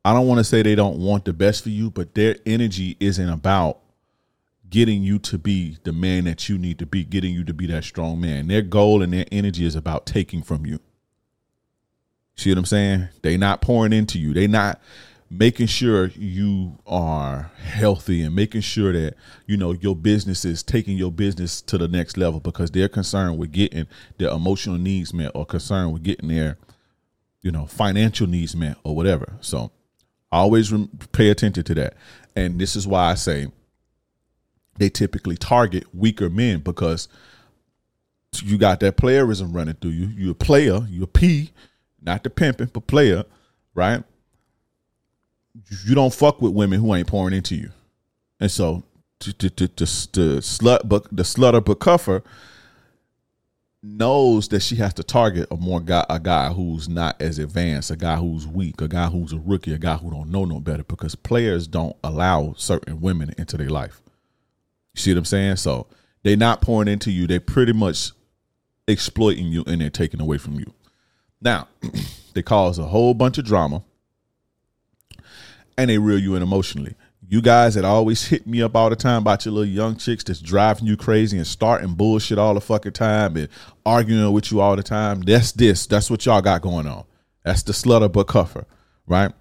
[0.05, 2.97] I don't want to say they don't want the best for you, but their energy
[2.99, 3.79] isn't about
[4.69, 7.67] getting you to be the man that you need to be, getting you to be
[7.67, 8.47] that strong man.
[8.47, 10.79] Their goal and their energy is about taking from you.
[12.35, 13.09] See what I'm saying?
[13.21, 14.33] They're not pouring into you.
[14.33, 14.81] They're not
[15.29, 19.15] making sure you are healthy and making sure that
[19.47, 23.37] you know your business is taking your business to the next level because they're concerned
[23.37, 23.87] with getting
[24.17, 26.57] their emotional needs met or concerned with getting their
[27.41, 29.33] you know financial needs met or whatever.
[29.41, 29.71] So
[30.33, 30.73] Always
[31.11, 31.93] pay attention to that.
[32.35, 33.51] And this is why I say
[34.77, 37.07] they typically target weaker men because
[38.41, 40.07] you got that playerism running through you.
[40.07, 41.51] You're a player, you're a P,
[42.01, 43.25] not the pimping, but player,
[43.75, 44.03] right?
[45.85, 47.69] You don't fuck with women who ain't pouring into you.
[48.39, 48.83] And so
[49.19, 52.23] to to to, to, to slut but the slutter but cuffer
[53.83, 57.91] knows that she has to target a more guy, a guy who's not as advanced,
[57.91, 60.61] a guy who's weak, a guy who's a rookie, a guy who don't know no
[60.61, 64.01] better, because players don't allow certain women into their life.
[64.93, 65.57] You see what I'm saying?
[65.57, 65.87] So
[66.23, 68.11] they're not pouring into you; they're pretty much
[68.87, 70.73] exploiting you and they're taking away from you.
[71.41, 71.67] Now,
[72.33, 73.83] they cause a whole bunch of drama
[75.77, 76.95] and they reel you in emotionally
[77.33, 80.23] you guys that always hit me up all the time about your little young chicks
[80.23, 83.49] that's driving you crazy and starting bullshit all the fucking time and
[83.83, 85.19] arguing with you all the time.
[85.21, 85.87] That's this.
[85.87, 87.05] That's what y'all got going on.
[87.43, 88.67] That's the slutter but cuffer,
[89.07, 89.31] right?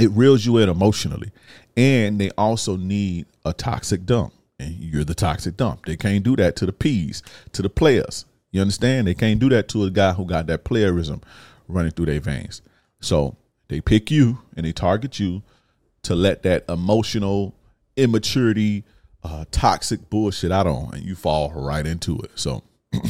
[0.00, 1.30] It reels you in emotionally.
[1.76, 4.32] And they also need a toxic dump.
[4.58, 5.86] And you're the toxic dump.
[5.86, 8.24] They can't do that to the P's, to the players.
[8.50, 9.06] You understand?
[9.06, 11.22] They can't do that to a guy who got that playerism
[11.68, 12.62] running through their veins.
[13.00, 13.36] So
[13.68, 15.44] they pick you and they target you
[16.04, 17.54] to let that emotional
[17.96, 18.84] immaturity,
[19.22, 22.30] uh, toxic bullshit out on, and you fall right into it.
[22.34, 22.62] So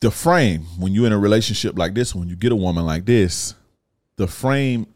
[0.00, 3.04] the frame when you're in a relationship like this, when you get a woman like
[3.04, 3.54] this,
[4.16, 4.86] the frame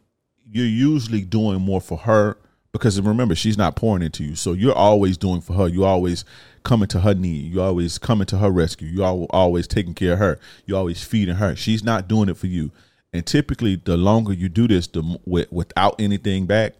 [0.50, 2.36] you're usually doing more for her
[2.72, 4.34] because remember she's not pouring into you.
[4.34, 5.68] So you're always doing for her.
[5.68, 6.24] You're always
[6.64, 7.52] coming to her need.
[7.52, 8.88] You're always coming to her rescue.
[8.88, 10.38] You're always taking care of her.
[10.66, 11.56] You're always feeding her.
[11.56, 12.72] She's not doing it for you
[13.14, 15.18] and typically the longer you do this the
[15.50, 16.74] without anything back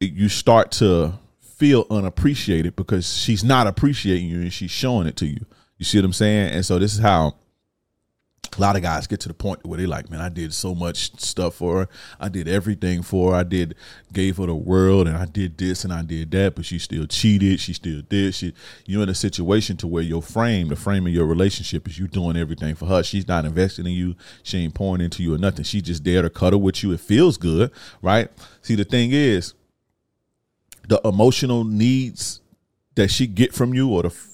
[0.00, 5.26] you start to feel unappreciated because she's not appreciating you and she's showing it to
[5.26, 5.46] you.
[5.78, 6.52] You see what i'm saying?
[6.52, 7.36] And so this is how
[8.56, 10.74] a lot of guys get to the point where they like, man, I did so
[10.74, 11.88] much stuff for her.
[12.20, 13.36] I did everything for her.
[13.38, 13.74] I did
[14.12, 17.06] gave her the world and I did this and I did that, but she still
[17.06, 17.60] cheated.
[17.60, 18.34] She still did.
[18.34, 18.54] She
[18.86, 22.08] you're in a situation to where your frame, the frame of your relationship is you
[22.08, 23.02] doing everything for her.
[23.02, 24.14] She's not investing in you.
[24.42, 25.64] She ain't pouring into you or nothing.
[25.64, 26.92] She just there to cuddle with you.
[26.92, 27.70] It feels good,
[28.02, 28.30] right?
[28.62, 29.54] See, the thing is,
[30.88, 32.40] the emotional needs
[32.94, 34.33] that she get from you or the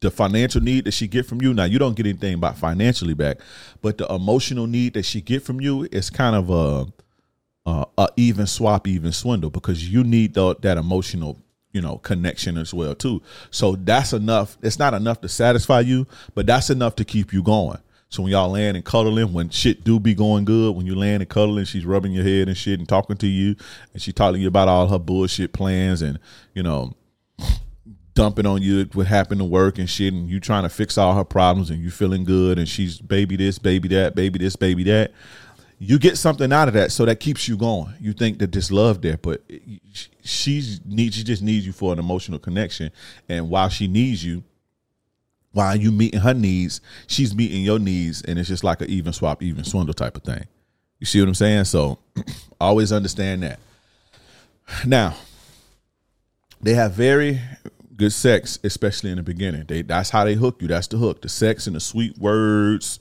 [0.00, 1.52] the financial need that she get from you.
[1.52, 3.38] Now you don't get anything about financially back
[3.82, 6.86] but the emotional need that she get from you is kind of a
[7.66, 11.38] a, a even swap even swindle because you need the, that emotional
[11.72, 13.22] you know connection as well too.
[13.50, 14.56] So that's enough.
[14.62, 17.78] It's not enough to satisfy you but that's enough to keep you going.
[18.10, 21.22] So when y'all land and cuddling, when shit do be going good, when you land
[21.22, 23.54] and cuddling, she's rubbing your head and shit and talking to you,
[23.92, 26.18] and she telling you about all her bullshit plans and
[26.54, 26.94] you know
[28.18, 31.14] dumping on you what happened to work and shit, and you trying to fix all
[31.14, 34.82] her problems, and you feeling good, and she's baby this, baby that, baby this, baby
[34.82, 35.12] that.
[35.78, 37.94] You get something out of that, so that keeps you going.
[38.00, 39.42] You think that this love there, but
[40.24, 42.90] she's needs she just needs you for an emotional connection,
[43.28, 44.42] and while she needs you,
[45.52, 49.12] while you meeting her needs, she's meeting your needs, and it's just like an even
[49.12, 50.44] swap, even swindle type of thing.
[50.98, 51.66] You see what I'm saying?
[51.66, 52.00] So
[52.60, 53.60] always understand that.
[54.84, 55.14] Now,
[56.60, 57.40] they have very
[57.98, 59.64] good sex, especially in the beginning.
[59.66, 60.68] They that's how they hook you.
[60.68, 61.20] That's the hook.
[61.20, 63.00] The sex and the sweet words,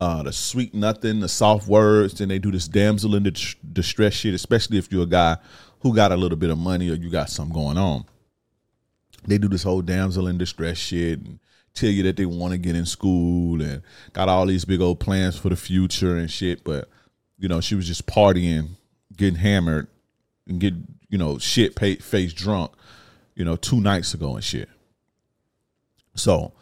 [0.00, 2.14] uh, the sweet nothing, the soft words.
[2.14, 5.36] Then they do this damsel in the distress shit, especially if you're a guy
[5.80, 8.04] who got a little bit of money or you got something going on.
[9.26, 11.38] They do this whole damsel in distress shit and
[11.74, 13.82] tell you that they want to get in school and
[14.14, 16.64] got all these big old plans for the future and shit.
[16.64, 16.88] But
[17.38, 18.70] you know, she was just partying,
[19.14, 19.88] getting hammered,
[20.48, 20.74] and get
[21.10, 22.72] you know shit face drunk
[23.40, 24.68] you know, two nights ago and shit.
[26.14, 26.52] So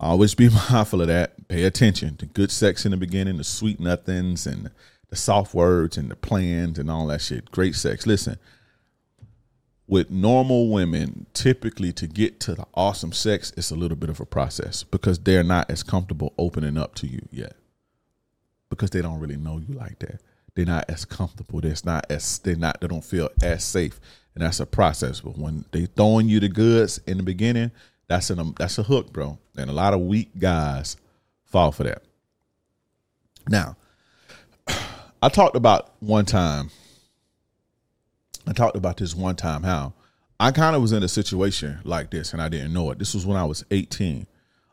[0.00, 1.46] always be mindful of that.
[1.46, 4.70] Pay attention to good sex in the beginning, the sweet nothings and
[5.10, 7.50] the soft words and the plans and all that shit.
[7.50, 8.06] Great sex.
[8.06, 8.38] Listen,
[9.86, 14.20] with normal women, typically to get to the awesome sex, it's a little bit of
[14.20, 17.56] a process because they're not as comfortable opening up to you yet.
[18.70, 20.22] Because they don't really know you like that.
[20.54, 21.60] They're not as comfortable.
[21.60, 24.00] They're not as they're not they don't feel as safe
[24.34, 25.20] and that's a process.
[25.20, 27.70] But when they throwing you the goods in the beginning,
[28.08, 29.38] that's an that's a hook, bro.
[29.56, 30.96] And a lot of weak guys
[31.44, 32.02] fall for that.
[33.48, 33.76] Now,
[35.22, 36.70] I talked about one time.
[38.46, 39.94] I talked about this one time how
[40.38, 42.98] I kind of was in a situation like this and I didn't know it.
[42.98, 44.26] This was when I was 18.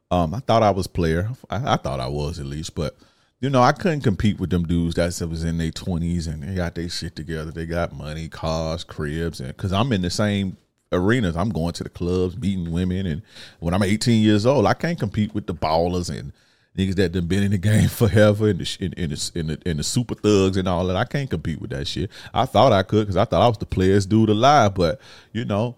[0.09, 1.29] Um, I thought I was player.
[1.49, 2.97] I, I thought I was at least, but
[3.41, 6.53] you know, I couldn't compete with them dudes that was in their twenties and they
[6.53, 7.49] got their shit together.
[7.51, 10.57] They got money, cars, cribs, and because I'm in the same
[10.91, 13.23] arenas, I'm going to the clubs, meeting women, and
[13.59, 16.33] when I'm 18 years old, I can't compete with the ballers and
[16.77, 20.13] niggas that done been in the game forever and the in, the, the the super
[20.13, 20.95] thugs and all that.
[20.95, 22.11] I can't compete with that shit.
[22.35, 25.01] I thought I could because I thought I was the players dude alive, but
[25.33, 25.77] you know,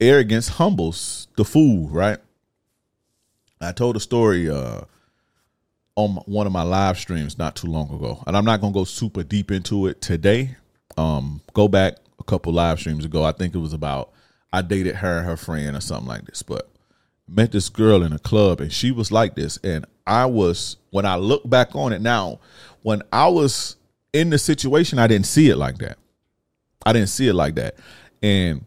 [0.00, 2.18] arrogance humbles the fool, right?
[3.60, 4.48] I told a story.
[4.48, 4.82] uh
[5.96, 8.84] on one of my live streams not too long ago, and I'm not gonna go
[8.84, 10.56] super deep into it today.
[10.96, 13.24] Um, go back a couple live streams ago.
[13.24, 14.12] I think it was about
[14.52, 16.68] I dated her and her friend or something like this, but
[17.28, 21.06] met this girl in a club and she was like this, and I was when
[21.06, 22.40] I look back on it now,
[22.82, 23.76] when I was
[24.12, 25.98] in the situation, I didn't see it like that.
[26.84, 27.76] I didn't see it like that,
[28.22, 28.64] and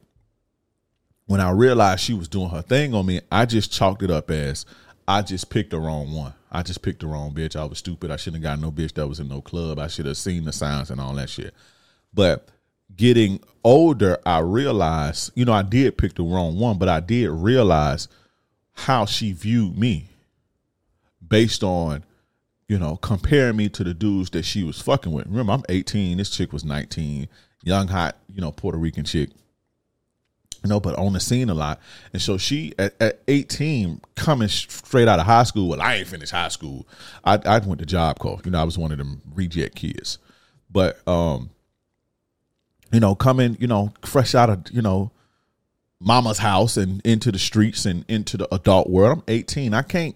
[1.27, 4.29] when I realized she was doing her thing on me, I just chalked it up
[4.29, 4.65] as
[5.07, 6.33] I just picked the wrong one.
[6.55, 7.55] I just picked the wrong bitch.
[7.57, 8.11] I was stupid.
[8.11, 9.77] I shouldn't have got no bitch that was in no club.
[9.77, 11.53] I should have seen the signs and all that shit.
[12.13, 12.47] But
[12.95, 17.29] getting older, I realized, you know, I did pick the wrong one, but I did
[17.29, 18.07] realize
[18.71, 20.07] how she viewed me
[21.27, 22.05] based on,
[22.69, 25.27] you know, comparing me to the dudes that she was fucking with.
[25.27, 26.17] Remember, I'm 18.
[26.17, 27.27] This chick was 19,
[27.63, 29.29] young, hot, you know, Puerto Rican chick.
[30.65, 31.79] You know, but on the scene a lot.
[32.11, 35.69] And so she at, at 18, coming straight out of high school.
[35.69, 36.87] Well, I ain't finished high school.
[37.23, 38.41] I, I went to Job Corps.
[38.43, 40.17] You know, I was one of them reject kids.
[40.71, 41.51] But um,
[42.91, 45.11] you know, coming, you know, fresh out of, you know,
[45.99, 49.19] mama's house and into the streets and into the adult world.
[49.19, 49.75] I'm 18.
[49.75, 50.15] I can't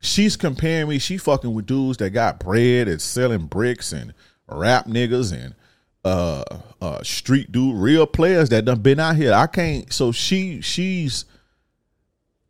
[0.00, 4.14] she's comparing me, she fucking with dudes that got bread and selling bricks and
[4.46, 5.56] rap niggas and
[6.04, 6.44] uh
[6.82, 9.32] uh street dude real players that done been out here.
[9.32, 11.24] I can't so she she's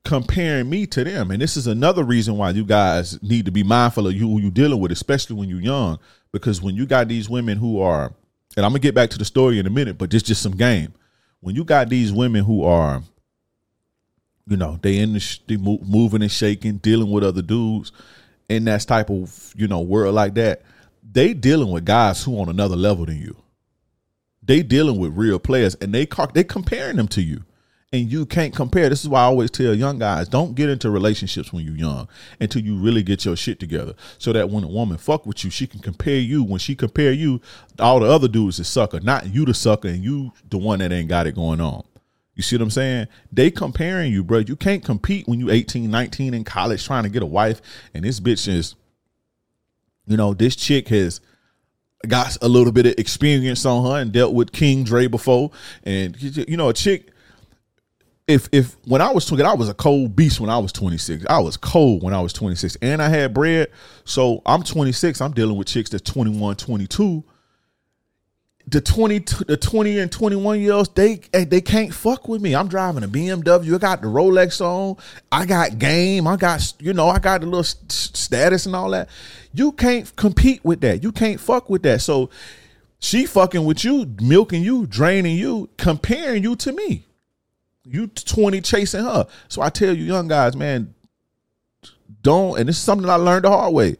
[0.04, 1.30] comparing me to them.
[1.30, 4.40] And this is another reason why you guys need to be mindful of you who
[4.40, 5.98] you dealing with especially when you're young.
[6.32, 8.12] Because when you got these women who are
[8.56, 10.56] and i'm gonna get back to the story in a minute but this just some
[10.56, 10.92] game.
[11.40, 13.02] When you got these women who are
[14.46, 17.92] you know they in the sh- they moving and shaking dealing with other dudes
[18.48, 20.62] in that type of you know world like that
[21.12, 23.36] they dealing with guys who on another level than you
[24.44, 27.44] they dealing with real players and they they comparing them to you
[27.92, 30.90] and you can't compare this is why i always tell young guys don't get into
[30.90, 32.09] relationships when you're young
[32.40, 35.50] until you really get your shit together so that when a woman fuck with you
[35.50, 37.40] she can compare you when she compare you
[37.78, 40.92] all the other dudes is sucker not you the sucker and you the one that
[40.92, 41.85] ain't got it going on
[42.35, 43.07] you see what I'm saying?
[43.33, 44.38] They comparing you, bro.
[44.38, 47.61] You can't compete when you 18, 19 in college trying to get a wife.
[47.94, 48.74] And this bitch is,
[50.07, 51.20] you know, this chick has
[52.08, 55.50] got a little bit of experience on her and dealt with King Dre before.
[55.84, 57.10] And you know, a chick.
[58.26, 61.26] If if when I was 20, I was a cold beast when I was 26.
[61.28, 63.70] I was cold when I was 26, and I had bread.
[64.04, 65.20] So I'm 26.
[65.20, 67.22] I'm dealing with chicks that's 21, 22
[68.66, 72.55] the 20 the 20 and 21 year olds they eh, they can't fuck with me.
[72.55, 74.96] I'm driving a bmw i got the rolex on.
[75.31, 76.27] I got game.
[76.27, 79.09] I got you know i got the little status and all that.
[79.53, 81.03] You can't compete with that.
[81.03, 82.00] You can't fuck with that.
[82.00, 82.31] So
[82.98, 87.05] she fucking with you milking you draining you comparing you to me.
[87.85, 89.27] You 20 chasing her.
[89.48, 90.94] So i tell you young guys man
[92.22, 93.96] don't and this is something i learned the hard way.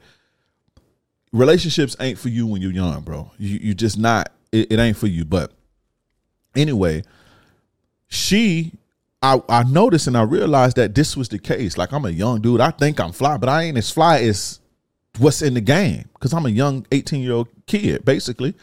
[1.33, 3.31] Relationships ain't for you when you're young bro.
[3.39, 5.25] You, you're just not it, it ain't for you.
[5.25, 5.53] But
[6.55, 7.03] anyway,
[8.09, 8.73] she
[9.23, 11.79] I, I noticed and I realized that this was the case.
[11.79, 12.61] Like I'm a young dude.
[12.61, 14.61] I think I'm fly, but I ain't as fly as
[15.19, 16.09] what's in the game.
[16.21, 18.55] Cause I'm a young 18 year old kid, basically.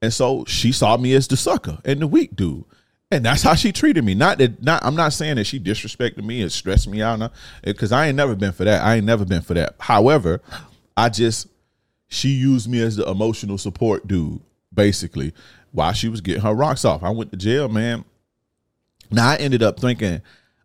[0.00, 2.64] And so she saw me as the sucker and the weak dude.
[3.10, 4.14] And that's how she treated me.
[4.14, 7.32] Not that not I'm not saying that she disrespected me and stressed me out.
[7.62, 8.82] Because I ain't never been for that.
[8.82, 9.76] I ain't never been for that.
[9.80, 10.40] However,
[10.96, 11.48] I just
[12.08, 14.42] she used me as the emotional support dude
[14.72, 15.32] basically
[15.72, 17.02] while she was getting her rocks off.
[17.02, 18.04] I went to jail, man.
[19.10, 20.22] Now I ended up thinking,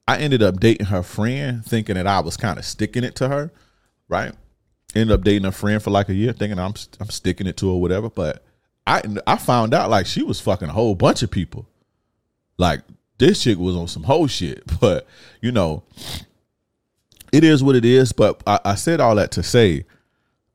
[0.07, 3.27] I ended up dating her friend, thinking that I was kind of sticking it to
[3.27, 3.51] her,
[4.07, 4.33] right?
[4.95, 7.69] Ended up dating a friend for like a year, thinking I'm I'm sticking it to
[7.69, 8.09] her, whatever.
[8.09, 8.43] But
[8.85, 11.67] I I found out like she was fucking a whole bunch of people.
[12.57, 12.81] Like
[13.17, 15.07] this chick was on some whole shit, but
[15.41, 15.83] you know,
[17.33, 18.13] it is what it is.
[18.13, 19.85] But I, I said all that to say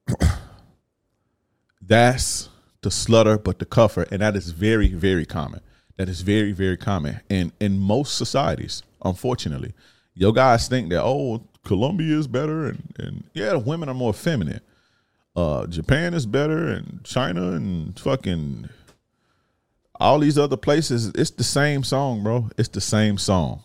[1.82, 2.48] that's
[2.82, 5.60] the slutter, but the cuffer, and that is very, very common.
[5.96, 9.72] That is very, very common, and in most societies, unfortunately,
[10.14, 14.60] your guys think that oh, Colombia is better, and and yeah, women are more feminine.
[15.36, 18.68] Uh, Japan is better, and China, and fucking
[20.00, 21.08] all these other places.
[21.14, 22.50] It's the same song, bro.
[22.58, 23.62] It's the same song.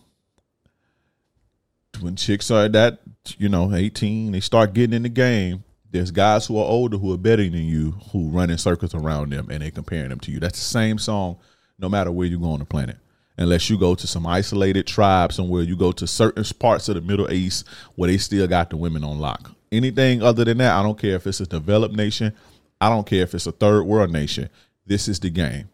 [2.00, 3.00] When chicks are that,
[3.38, 7.12] you know, eighteen, they start getting in the game there's guys who are older who
[7.12, 10.30] are better than you who run in circles around them and they comparing them to
[10.30, 10.40] you.
[10.40, 11.38] That's the same song
[11.78, 12.96] no matter where you go on the planet.
[13.36, 17.00] Unless you go to some isolated tribe somewhere, you go to certain parts of the
[17.00, 19.52] Middle East where they still got the women on lock.
[19.70, 22.34] Anything other than that, I don't care if it's a developed nation,
[22.80, 24.48] I don't care if it's a third world nation.
[24.86, 25.68] This is the game.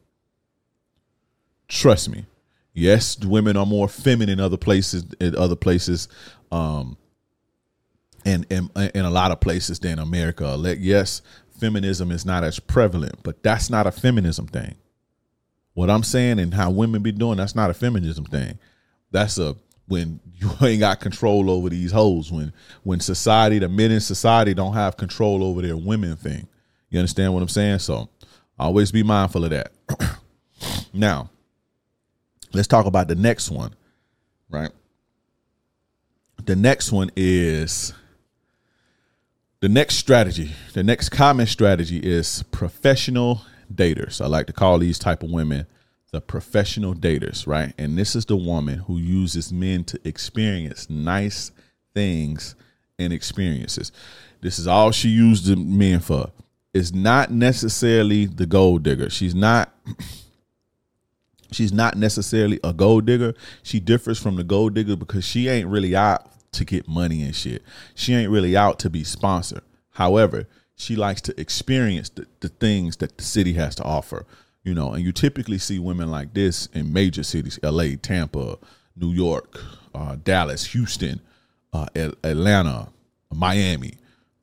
[1.69, 2.27] Trust me.
[2.75, 6.09] Yes, women are more feminine in other places in other places.
[6.51, 6.97] Um,
[8.25, 10.47] in, in, in a lot of places than America.
[10.57, 11.23] Like, yes,
[11.59, 14.75] feminism is not as prevalent, but that's not a feminism thing.
[15.75, 18.59] What I'm saying and how women be doing, that's not a feminism thing.
[19.11, 19.57] That's a
[19.87, 22.53] when you ain't got control over these hoes, when
[22.83, 26.49] when society, the men in society don't have control over their women thing.
[26.91, 27.81] You understand what I'm saying?
[27.81, 28.09] So
[28.59, 29.73] always be mindful of that.
[30.93, 31.31] now,
[32.53, 33.75] let's talk about the next one,
[34.49, 34.71] right?
[36.45, 37.93] The next one is
[39.65, 43.41] the next strategy, the next common strategy is professional
[43.73, 44.21] daters.
[44.21, 45.65] I like to call these type of women
[46.13, 47.73] the professional daters, right?
[47.79, 51.51] And this is the woman who uses men to experience nice
[51.95, 52.55] things
[52.99, 53.91] and experiences.
[54.43, 56.31] This is all she used the men for.
[56.75, 59.09] It's not necessarily the gold digger.
[59.09, 59.73] She's not
[61.53, 63.33] she's not necessarily a gold digger.
[63.63, 67.35] She differs from the gold digger because she ain't really out to get money and
[67.35, 67.63] shit.
[67.95, 69.63] She ain't really out to be sponsored.
[69.91, 74.27] However, she likes to experience the, the things that the city has to offer.
[74.63, 78.59] You know, and you typically see women like this in major cities: L.A., Tampa,
[78.97, 79.61] New York,
[79.95, 81.21] uh, Dallas, Houston,
[81.73, 82.89] uh, Atlanta,
[83.31, 83.95] Miami,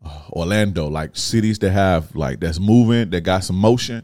[0.05, 4.03] uh, Orlando, like cities that have like that's moving, that got some motion.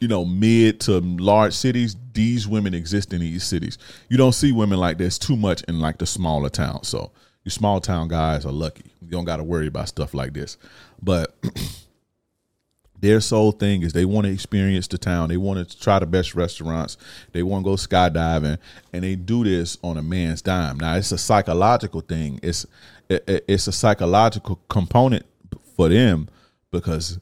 [0.00, 3.78] You know, mid to large cities, these women exist in these cities.
[4.08, 6.88] You don't see women like this too much in like the smaller towns.
[6.88, 7.10] So
[7.44, 8.90] you small town guys are lucky.
[9.00, 10.56] You don't got to worry about stuff like this.
[11.02, 11.34] But
[13.00, 15.28] their sole thing is they want to experience the town.
[15.28, 16.96] They want to try the best restaurants.
[17.32, 18.58] They want to go skydiving,
[18.92, 20.78] and they do this on a man's dime.
[20.78, 22.40] Now it's a psychological thing.
[22.42, 22.66] It's
[23.08, 25.24] it, it's a psychological component
[25.76, 26.28] for them
[26.70, 27.18] because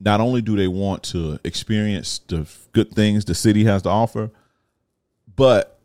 [0.00, 4.30] not only do they want to experience the good things the city has to offer,
[5.36, 5.78] but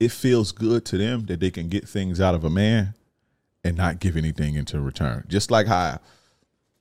[0.00, 2.94] it feels good to them that they can get things out of a man
[3.62, 5.24] and not give anything into return.
[5.28, 6.00] Just like how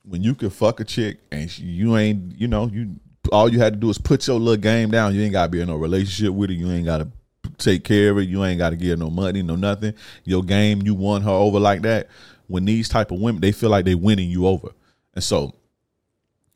[0.03, 2.95] when you can fuck a chick and she, you ain't, you know, you
[3.31, 5.13] all you had to do is put your little game down.
[5.13, 6.55] You ain't got to be in no relationship with her.
[6.55, 7.09] You ain't got to
[7.57, 8.29] take care of it.
[8.29, 9.93] You ain't got to give no money, no nothing.
[10.23, 12.07] Your game, you won her over like that.
[12.47, 14.69] When these type of women, they feel like they winning you over,
[15.13, 15.53] and so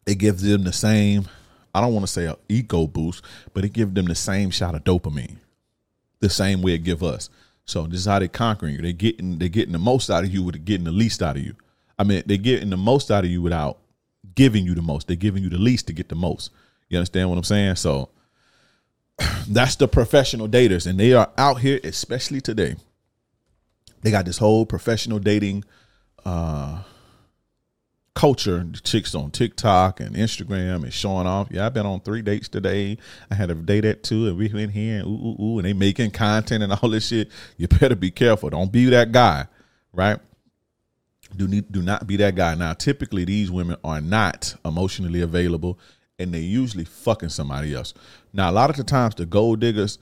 [0.06, 1.28] it gives them the same.
[1.74, 3.24] I don't want to say an ego boost,
[3.54, 5.38] but it gives them the same shot of dopamine,
[6.20, 7.30] the same way it give us.
[7.66, 8.82] So this is how they're conquering you.
[8.82, 11.44] They're getting they're getting the most out of you with getting the least out of
[11.44, 11.56] you.
[11.98, 13.80] I mean, they're getting the most out of you without
[14.36, 15.08] giving you the most.
[15.08, 16.52] They're giving you the least to get the most.
[16.90, 17.76] You understand what I'm saying?
[17.76, 18.10] So
[19.48, 22.76] that's the professional daters, and they are out here, especially today.
[24.02, 25.64] They got this whole professional dating
[26.26, 26.84] uh,
[28.24, 28.66] culture.
[28.86, 31.50] Chicks on TikTok and Instagram and showing off.
[31.52, 32.98] Yeah, I've been on three dates today.
[33.30, 35.66] I had a date at two, and we went here and ooh ooh ooh, and
[35.66, 37.30] they making content and all this shit.
[37.58, 38.50] You better be careful.
[38.50, 39.48] Don't be that guy,
[39.92, 40.20] right?
[41.36, 42.56] Do need do not be that guy.
[42.56, 45.78] Now, typically these women are not emotionally available
[46.18, 47.94] and they usually fucking somebody else.
[48.32, 50.00] Now, a lot of the times the gold diggers,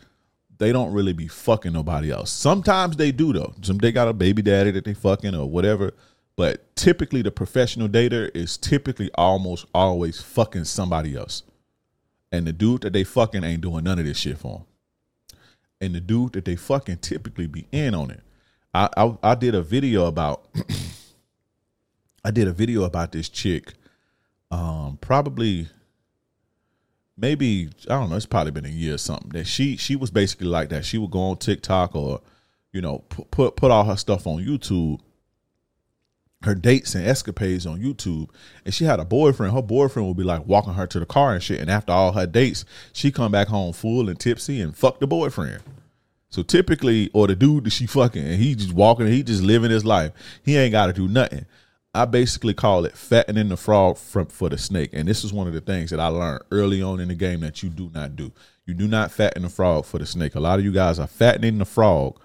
[0.59, 2.29] they don't really be fucking nobody else.
[2.29, 3.55] Sometimes they do though.
[3.63, 5.93] Some they got a baby daddy that they fucking or whatever.
[6.35, 11.43] But typically the professional dater is typically almost always fucking somebody else.
[12.31, 15.37] And the dude that they fucking ain't doing none of this shit for them.
[15.81, 18.21] And the dude that they fucking typically be in on it.
[18.73, 20.45] I I, I did a video about
[22.23, 23.73] I did a video about this chick.
[24.49, 25.67] Um, probably
[27.17, 28.15] maybe I don't know.
[28.15, 29.29] It's probably been a year or something.
[29.29, 30.85] That she she was basically like that.
[30.85, 32.21] She would go on TikTok or
[32.71, 34.99] you know put put, put all her stuff on YouTube,
[36.43, 38.29] her dates and escapades on YouTube.
[38.65, 39.53] And she had a boyfriend.
[39.53, 41.59] Her boyfriend would be like walking her to the car and shit.
[41.59, 45.07] And after all her dates, she come back home full and tipsy and fuck the
[45.07, 45.61] boyfriend.
[46.29, 49.69] So typically, or the dude that she fucking, and he just walking, he just living
[49.69, 50.13] his life.
[50.43, 51.45] He ain't got to do nothing.
[51.93, 54.91] I basically call it fattening the frog for, for the snake.
[54.93, 57.41] And this is one of the things that I learned early on in the game
[57.41, 58.31] that you do not do.
[58.65, 60.35] You do not fatten the frog for the snake.
[60.35, 62.17] A lot of you guys are fattening the frog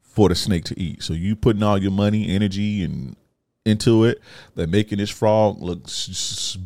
[0.00, 1.02] for the snake to eat.
[1.02, 3.16] So you putting all your money, energy, and
[3.64, 4.20] into it.
[4.54, 5.86] They're making this frog look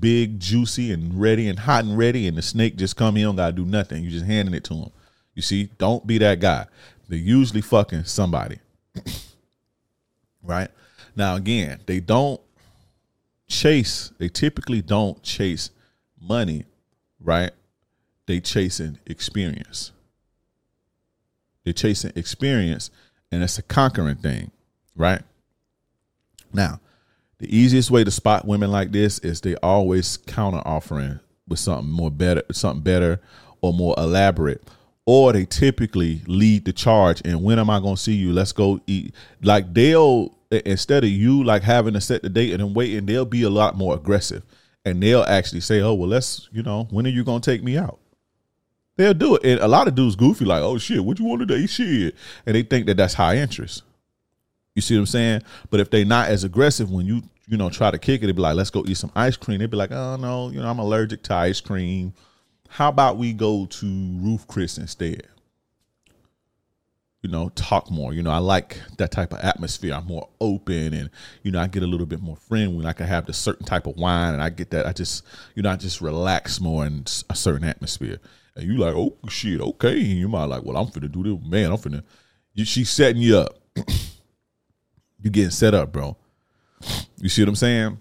[0.00, 2.26] big, juicy, and ready, and hot and ready.
[2.26, 4.04] And the snake just come don't gotta do nothing.
[4.04, 4.90] You just handing it to him.
[5.34, 6.66] You see, don't be that guy.
[7.08, 8.58] They're usually fucking somebody,
[10.42, 10.68] right?
[11.14, 12.40] Now, again, they don't
[13.46, 15.70] chase, they typically don't chase
[16.20, 16.64] money,
[17.20, 17.52] right?
[18.26, 19.92] They chasing experience.
[21.64, 22.90] They're chasing experience,
[23.30, 24.50] and it's a conquering thing,
[24.96, 25.22] right?
[26.52, 26.80] Now,
[27.38, 31.90] the easiest way to spot women like this is they always counter offering with something
[31.90, 33.20] more better, something better
[33.60, 34.66] or more elaborate.
[35.04, 38.32] Or they typically lead the charge and when am I gonna see you?
[38.32, 39.14] Let's go eat.
[39.42, 43.24] Like they'll instead of you like having to set the date and then waiting, they'll
[43.24, 44.42] be a lot more aggressive.
[44.84, 47.76] And they'll actually say, Oh, well, let's, you know, when are you gonna take me
[47.76, 47.98] out?
[48.96, 49.44] They'll do it.
[49.44, 51.66] And a lot of dudes goofy, like, oh shit, what you want today?
[51.66, 52.14] Shit.
[52.46, 53.82] And they think that that's high interest.
[54.76, 55.42] You see what I'm saying?
[55.70, 58.36] But if they're not as aggressive when you, you know, try to kick it, they'd
[58.36, 59.58] be like, let's go eat some ice cream.
[59.58, 62.14] They'd be like, oh no, you know, I'm allergic to ice cream.
[62.68, 63.86] How about we go to
[64.20, 65.26] Ruth's Chris instead?
[67.26, 68.12] you know, talk more.
[68.12, 69.94] You know, I like that type of atmosphere.
[69.94, 71.10] I'm more open and,
[71.42, 72.86] you know, I get a little bit more friendly.
[72.86, 74.86] I can have this certain type of wine and I get that.
[74.86, 75.24] I just,
[75.56, 78.18] you know, I just relax more in a certain atmosphere.
[78.54, 79.98] And you like, oh, shit, okay.
[79.98, 81.50] And you might like, well, I'm finna do this.
[81.50, 82.04] Man, I'm finna,
[82.64, 83.58] she's setting you up.
[85.26, 86.16] you getting set up, bro.
[87.18, 87.98] You see what I'm saying?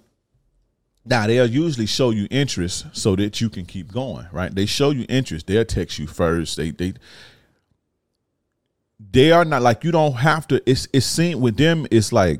[1.03, 4.53] Now they'll usually show you interest so that you can keep going, right?
[4.53, 5.47] They show you interest.
[5.47, 6.55] They'll text you first.
[6.57, 6.93] They they
[9.11, 10.61] they are not like you don't have to.
[10.69, 11.86] It's it's seen with them.
[11.91, 12.39] It's like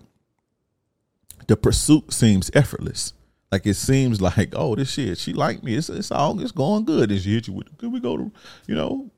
[1.48, 3.14] the pursuit seems effortless.
[3.52, 5.76] Like it seems like oh this shit she like me.
[5.76, 7.12] It's it's all it's going good.
[7.12, 8.32] And she hit you with can we go to
[8.68, 9.12] you know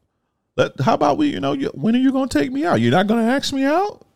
[0.80, 2.82] how about we you know when are you gonna take me out?
[2.82, 4.07] You're not gonna ask me out.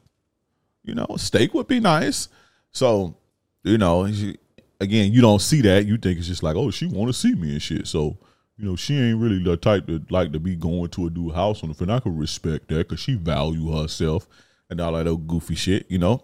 [0.83, 2.27] You know steak would be nice.
[2.71, 3.15] So
[3.63, 4.37] you know she,
[4.81, 5.85] again, you don't see that.
[5.85, 7.87] You think it's just like, oh, she want to see me and shit.
[7.87, 8.17] So,
[8.57, 11.31] you know, she ain't really the type to like to be going to a new
[11.31, 11.93] house on the friend.
[11.93, 14.27] I can respect that because she value herself
[14.69, 16.23] and all that old goofy shit, you know.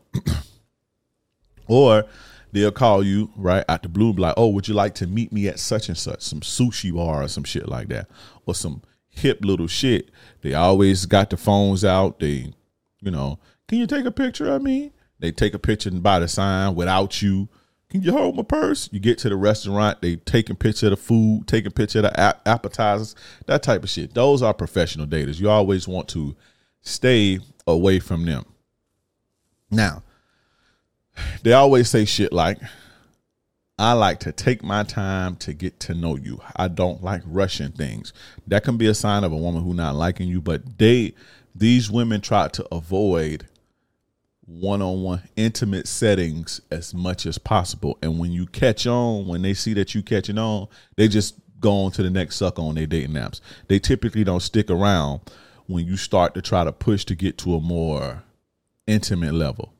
[1.67, 2.05] or
[2.51, 5.47] they'll call you right at the blue, like, oh, would you like to meet me
[5.47, 8.07] at such and such, some sushi bar or some shit like that,
[8.45, 10.09] or some hip little shit.
[10.41, 12.19] They always got the phones out.
[12.19, 12.53] They,
[13.01, 14.93] you know, can you take a picture of me?
[15.19, 17.49] They take a picture and buy the sign without you
[17.89, 18.89] can you hold my purse?
[18.91, 22.37] You get to the restaurant, they taking picture of the food, taking picture of the
[22.47, 23.15] appetizers,
[23.45, 24.13] that type of shit.
[24.13, 25.39] Those are professional daters.
[25.39, 26.35] You always want to
[26.81, 28.45] stay away from them.
[29.71, 30.03] Now,
[31.43, 32.59] they always say shit like,
[33.79, 36.41] I like to take my time to get to know you.
[36.55, 38.11] I don't like rushing things.
[38.47, 41.13] That can be a sign of a woman who not liking you, but they
[41.55, 43.47] these women try to avoid
[44.47, 47.97] one-on-one intimate settings as much as possible.
[48.01, 51.71] And when you catch on when they see that you catching on they just go
[51.83, 53.41] on to the next sucker on their dating apps.
[53.67, 55.21] They typically don't stick around
[55.65, 58.23] when you start to try to push to get to a more
[58.85, 59.73] intimate level.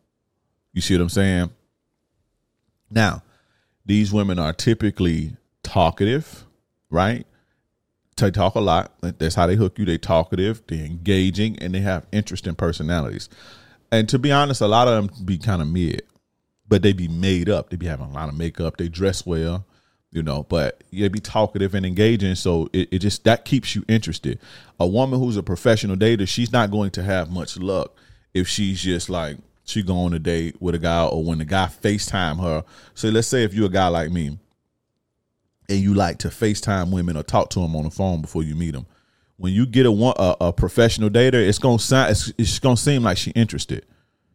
[0.74, 1.52] You see what i'm saying?
[2.92, 3.24] Now
[3.86, 6.44] these women are typically talkative
[6.90, 7.26] right?
[8.18, 8.94] They talk a lot.
[9.02, 9.86] That's how they hook you.
[9.86, 13.30] They talkative they're engaging and they have interesting personalities
[13.92, 16.02] and to be honest, a lot of them be kind of mid,
[16.68, 17.70] but they be made up.
[17.70, 18.78] They be having a lot of makeup.
[18.78, 19.66] They dress well,
[20.12, 22.36] you know, but they be talkative and engaging.
[22.36, 24.40] So it, it just that keeps you interested.
[24.80, 27.96] A woman who's a professional dater, she's not going to have much luck
[28.34, 31.46] if she's just like she go on a date with a guy or when the
[31.46, 32.64] guy FaceTime her.
[32.94, 34.38] So let's say if you're a guy like me
[35.70, 38.56] and you like to FaceTime women or talk to them on the phone before you
[38.56, 38.86] meet them
[39.38, 42.78] when you get a one a, a professional dater, it's gonna sound it's, it's gonna
[42.78, 43.86] seem like she interested.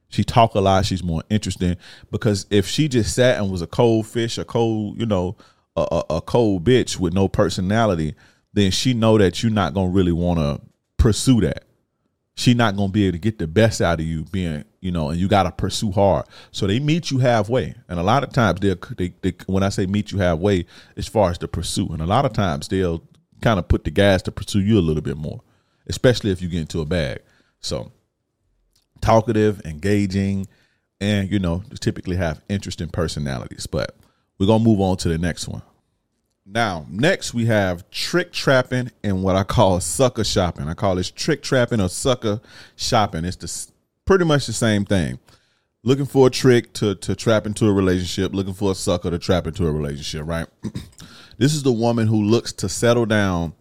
[0.09, 0.87] She talk a lot.
[0.87, 1.77] She's more interesting
[2.11, 5.37] because if she just sat and was a cold fish, a cold, you know,
[5.75, 8.15] a, a, a cold bitch with no personality,
[8.53, 10.61] then she know that you're not gonna really want to
[10.99, 11.65] pursue that.
[12.35, 15.11] She not gonna be able to get the best out of you being, you know,
[15.11, 16.27] and you gotta pursue hard.
[16.51, 19.71] So they meet you halfway, and a lot of times they they, they when I
[19.71, 23.03] say meet you halfway, as far as the pursuit, and a lot of times they'll
[23.43, 25.41] kind of put the gas to pursue you a little bit more,
[25.87, 27.21] especially if you get into a bag.
[27.61, 27.93] So,
[29.01, 30.47] talkative, engaging,
[31.01, 33.67] and you know, typically have interesting personalities.
[33.67, 33.97] But
[34.39, 35.63] we're gonna move on to the next one.
[36.45, 40.69] Now, next we have trick trapping and what I call sucker shopping.
[40.69, 42.41] I call this trick trapping or sucker
[42.77, 43.25] shopping.
[43.25, 43.73] It's the,
[44.05, 45.19] pretty much the same thing.
[45.85, 49.19] Looking for a trick to to trap into a relationship, looking for a sucker to
[49.19, 50.47] trap into a relationship, right?
[51.39, 53.55] This is the woman who looks to settle down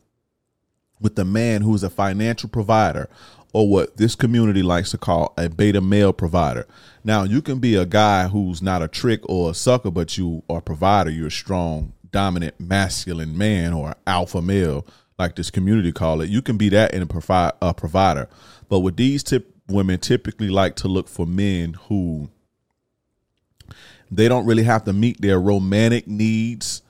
[1.00, 3.10] with the man who is a financial provider
[3.54, 6.66] or what this community likes to call a beta male provider.
[7.04, 10.44] Now, you can be a guy who's not a trick or a sucker, but you
[10.50, 11.10] are a provider.
[11.10, 14.86] You're a strong, dominant, masculine man or alpha male,
[15.18, 16.30] like this community call it.
[16.30, 18.30] You can be that in a, provi- a provider.
[18.70, 22.30] But with these tip women typically like to look for men who
[24.10, 26.82] they don't really have to meet their romantic needs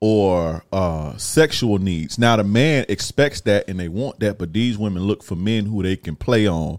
[0.00, 2.18] or uh, sexual needs.
[2.18, 5.66] Now the man expects that and they want that, but these women look for men
[5.66, 6.78] who they can play on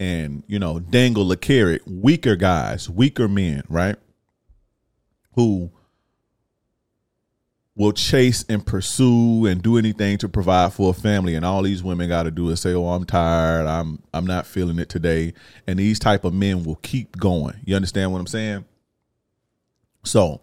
[0.00, 1.82] and you know dangle a carrot.
[1.86, 3.96] Weaker guys, weaker men, right?
[5.34, 5.70] Who
[7.78, 11.80] will chase and pursue and do anything to provide for a family and all these
[11.80, 15.32] women got to do is say oh i'm tired i'm i'm not feeling it today
[15.66, 18.64] and these type of men will keep going you understand what i'm saying
[20.04, 20.40] so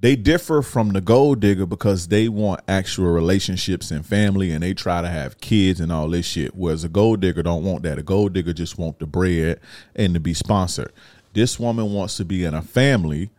[0.00, 4.74] they differ from the gold digger because they want actual relationships and family and they
[4.74, 6.54] try to have kids and all this shit.
[6.54, 7.98] Whereas a gold digger don't want that.
[7.98, 9.60] A gold digger just want the bread
[9.96, 10.92] and to be sponsored.
[11.32, 13.30] This woman wants to be in a family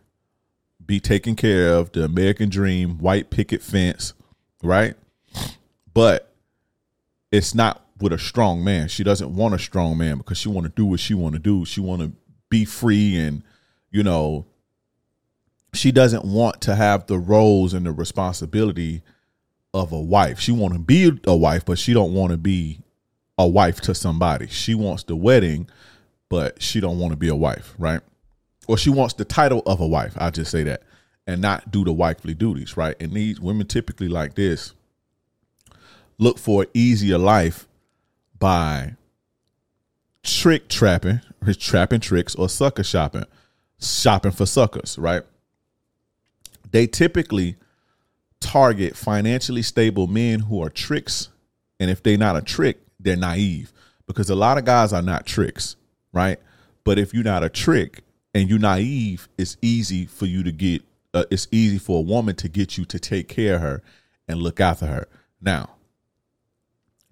[0.84, 4.12] be taken care of the american dream white picket fence
[4.62, 4.94] right?
[5.92, 6.32] But
[7.32, 8.88] it's not with a strong man.
[8.88, 11.38] She doesn't want a strong man because she want to do what she want to
[11.38, 11.64] do.
[11.64, 12.12] She want to
[12.48, 13.42] be free and
[13.90, 14.46] you know
[15.72, 19.02] she doesn't want to have the roles and the responsibility
[19.72, 20.40] of a wife.
[20.40, 22.80] She want to be a wife, but she don't want to be
[23.38, 24.48] a wife to somebody.
[24.48, 25.68] She wants the wedding,
[26.28, 28.00] but she don't want to be a wife, right?
[28.66, 30.14] Or she wants the title of a wife.
[30.16, 30.82] I'll just say that.
[31.26, 32.96] and not do the wifely duties, right?
[33.00, 34.74] And these women typically like this
[36.18, 37.68] look for an easier life
[38.38, 38.96] by
[40.22, 41.20] trick trapping,
[41.58, 43.24] trapping tricks, or sucker shopping,
[43.80, 45.22] shopping for suckers, right?
[46.70, 47.56] They typically
[48.40, 51.28] target financially stable men who are tricks.
[51.78, 53.72] And if they're not a trick, they're naive
[54.06, 55.76] because a lot of guys are not tricks,
[56.12, 56.38] right?
[56.84, 58.02] But if you're not a trick
[58.34, 60.82] and you're naive, it's easy for you to get,
[61.14, 63.82] uh, it's easy for a woman to get you to take care of her
[64.28, 65.08] and look after her.
[65.40, 65.76] Now,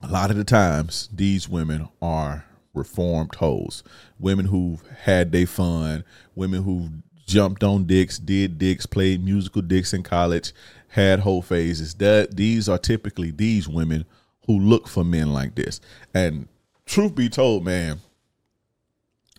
[0.03, 2.45] a lot of the times, these women are
[2.75, 3.83] reformed hoes,
[4.19, 6.05] women who've had their fun,
[6.35, 6.91] women who
[7.29, 10.53] jumped on dicks, did dicks, played musical dicks in college,
[10.89, 11.95] had whole phases.
[11.95, 14.07] That these are typically these women
[14.47, 15.81] who look for men like this.
[16.15, 16.49] And
[16.87, 18.01] truth be told, man,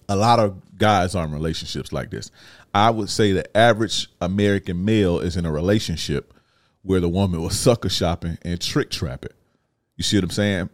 [0.08, 2.32] a lot of guys are in relationships like this.
[2.74, 6.34] I would say the average American male is in a relationship
[6.84, 9.34] where the woman was sucker shopping and trick trapping.
[9.98, 10.70] You see what I'm saying?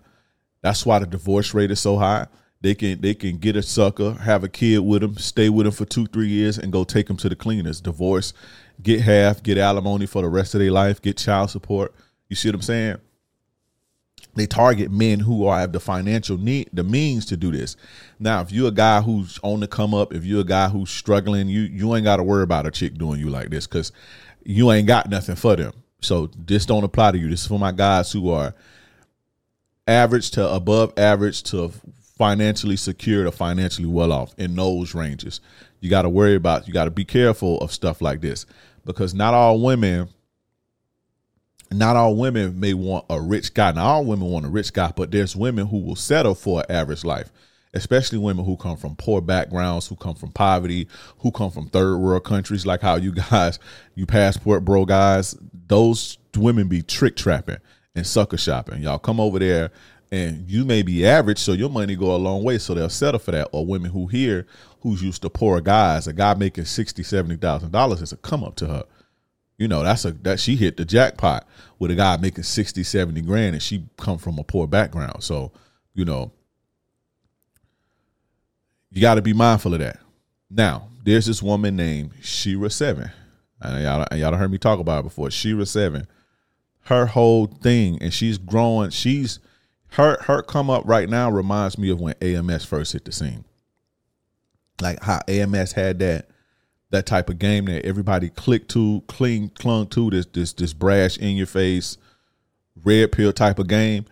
[0.61, 2.27] That's why the divorce rate is so high.
[2.65, 5.71] They can they can get a sucker, have a kid with him, stay with him
[5.71, 7.79] for two three years, and go take him to the cleaners.
[7.79, 8.33] Divorce,
[8.81, 11.93] get half, get alimony for the rest of their life, get child support.
[12.27, 12.97] You see what I'm saying?
[14.33, 17.77] They target men who are have the financial need, the means to do this.
[18.19, 20.89] Now, if you're a guy who's on the come up, if you're a guy who's
[20.89, 23.91] struggling, you you ain't got to worry about a chick doing you like this because
[24.43, 25.73] you ain't got nothing for them.
[26.01, 27.29] So this don't apply to you.
[27.29, 28.55] This is for my guys who are
[29.87, 31.71] average to above average to
[32.17, 35.41] financially secured or financially well off in those ranges.
[35.81, 38.45] You got to worry about, you got to be careful of stuff like this
[38.85, 40.09] because not all women,
[41.71, 43.71] not all women may want a rich guy.
[43.71, 46.75] Not all women want a rich guy, but there's women who will settle for an
[46.75, 47.31] average life,
[47.73, 50.87] especially women who come from poor backgrounds, who come from poverty,
[51.19, 53.59] who come from third world countries, like how you guys,
[53.95, 55.35] you passport bro guys,
[55.67, 57.57] those women be trick trapping
[57.95, 58.81] and sucker shopping.
[58.81, 59.71] Y'all come over there
[60.11, 62.57] and you may be average, so your money go a long way.
[62.57, 63.49] So they'll settle for that.
[63.51, 64.47] Or women who here
[64.81, 68.43] who's used to poor guys, a guy making sixty, seventy thousand dollars is a come
[68.43, 68.83] up to her.
[69.57, 71.47] You know, that's a that she hit the jackpot
[71.79, 75.23] with a guy making 60, 70 grand and she come from a poor background.
[75.23, 75.51] So,
[75.93, 76.31] you know,
[78.91, 79.99] you got to be mindful of that.
[80.49, 83.11] Now, there's this woman named Shera Seven.
[83.61, 85.31] And y'all, y'all heard me talk about it before.
[85.31, 86.07] Shera Seven.
[86.81, 89.39] Her whole thing, and she's growing, she's
[89.95, 93.45] her her come up right now reminds me of when AMS first hit the scene.
[94.81, 96.27] Like how AMS had that
[96.91, 101.17] that type of game that everybody clicked to, cling, clung to this this this brash
[101.17, 101.97] in your face,
[102.83, 104.05] red pill type of game,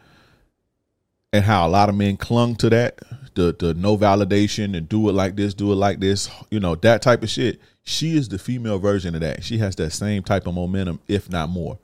[1.34, 3.02] and how a lot of men clung to that,
[3.36, 6.76] the the no validation and do it like this, do it like this, you know
[6.76, 7.60] that type of shit.
[7.84, 9.44] She is the female version of that.
[9.44, 11.78] She has that same type of momentum, if not more.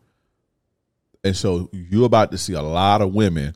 [1.21, 3.53] And so you're about to see a lot of women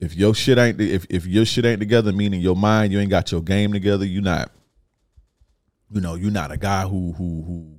[0.00, 3.10] if your shit ain't if if your shit ain't together, meaning your mind, you ain't
[3.10, 4.50] got your game together, you not,
[5.90, 7.78] you know, you're not a guy who who who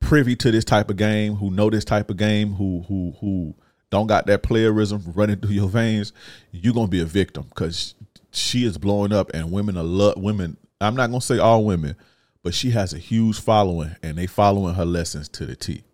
[0.00, 3.54] privy to this type of game, who know this type of game, who who who
[3.90, 6.12] don't got that playerism running through your veins,
[6.50, 7.94] you're gonna be a victim because
[8.30, 10.56] she is blowing up and women are love women.
[10.80, 11.96] I'm not gonna say all women,
[12.42, 15.84] but she has a huge following and they following her lessons to the T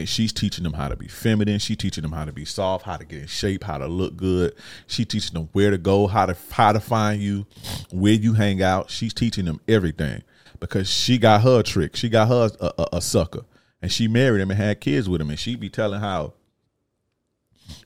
[0.00, 1.58] and she's teaching them how to be feminine.
[1.58, 4.16] She's teaching them how to be soft, how to get in shape, how to look
[4.16, 4.54] good.
[4.86, 7.46] She's teaching them where to go, how to how to find you,
[7.90, 8.90] where you hang out.
[8.90, 10.22] She's teaching them everything
[10.58, 11.96] because she got her trick.
[11.96, 13.44] She got her a, a, a sucker,
[13.80, 15.30] and she married him and had kids with him.
[15.30, 16.34] And she be telling how,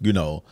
[0.00, 0.44] you know,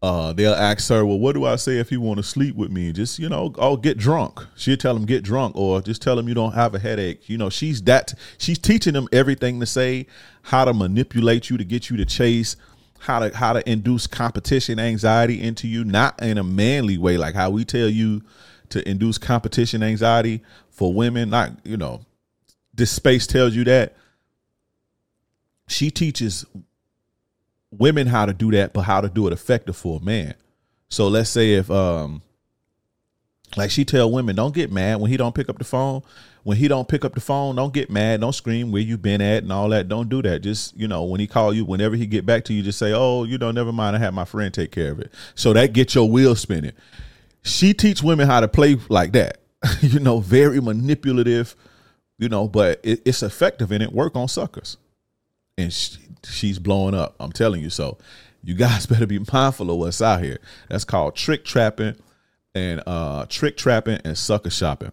[0.00, 2.70] uh, they'll ask her, well, what do I say if you want to sleep with
[2.70, 2.92] me?
[2.92, 4.40] Just, you know, oh, get drunk.
[4.54, 7.28] She'll tell them get drunk or just tell them you don't have a headache.
[7.28, 10.06] You know, she's that, she's teaching them everything to say,
[10.42, 12.54] how to manipulate you to get you to chase,
[13.00, 17.34] how to, how to induce competition anxiety into you, not in a manly way, like
[17.34, 18.22] how we tell you
[18.68, 21.30] to induce competition anxiety for women.
[21.30, 22.02] Not, you know,
[22.72, 23.96] this space tells you that.
[25.66, 26.46] She teaches
[27.70, 30.34] women how to do that, but how to do it effective for a man.
[30.88, 32.22] So let's say if um
[33.56, 36.02] like she tell women, don't get mad when he don't pick up the phone.
[36.44, 38.20] When he don't pick up the phone, don't get mad.
[38.20, 39.88] Don't scream where you been at and all that.
[39.88, 40.40] Don't do that.
[40.40, 42.92] Just you know, when he call you, whenever he get back to you, just say,
[42.94, 43.96] "Oh, you know, never mind.
[43.96, 46.72] I had my friend take care of it." So that gets your wheel spinning.
[47.42, 49.38] She teach women how to play like that.
[49.80, 51.54] you know, very manipulative.
[52.18, 54.76] You know, but it, it's effective and it work on suckers.
[55.56, 57.14] And she, she's blowing up.
[57.20, 57.98] I'm telling you so.
[58.42, 60.38] You guys better be mindful of what's out here.
[60.68, 61.96] That's called trick trapping
[62.54, 64.92] and uh trick trapping and sucker shopping.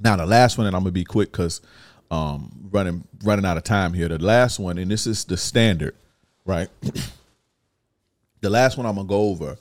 [0.00, 1.60] Now the last one, and I'm gonna be quick because
[2.10, 4.08] um running running out of time here.
[4.08, 5.94] The last one, and this is the standard,
[6.44, 6.68] right?
[8.40, 9.56] the last one I'm gonna go over.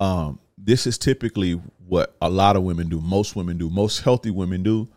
[0.00, 1.52] Um, this is typically
[1.86, 3.00] what a lot of women do.
[3.00, 3.70] Most women do.
[3.70, 4.88] Most healthy women do.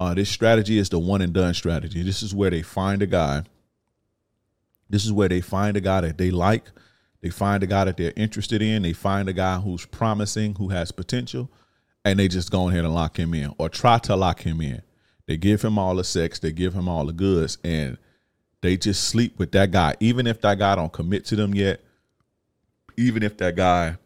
[0.00, 2.02] Uh, this strategy is the one and done strategy.
[2.02, 3.44] This is where they find a guy.
[4.88, 6.70] This is where they find a guy that they like.
[7.20, 8.82] They find a guy that they're interested in.
[8.82, 11.50] They find a guy who's promising, who has potential,
[12.04, 14.82] and they just go ahead and lock him in or try to lock him in.
[15.26, 17.96] They give him all the sex, they give him all the goods, and
[18.60, 19.94] they just sleep with that guy.
[20.00, 21.80] Even if that guy don't commit to them yet,
[22.96, 23.96] even if that guy,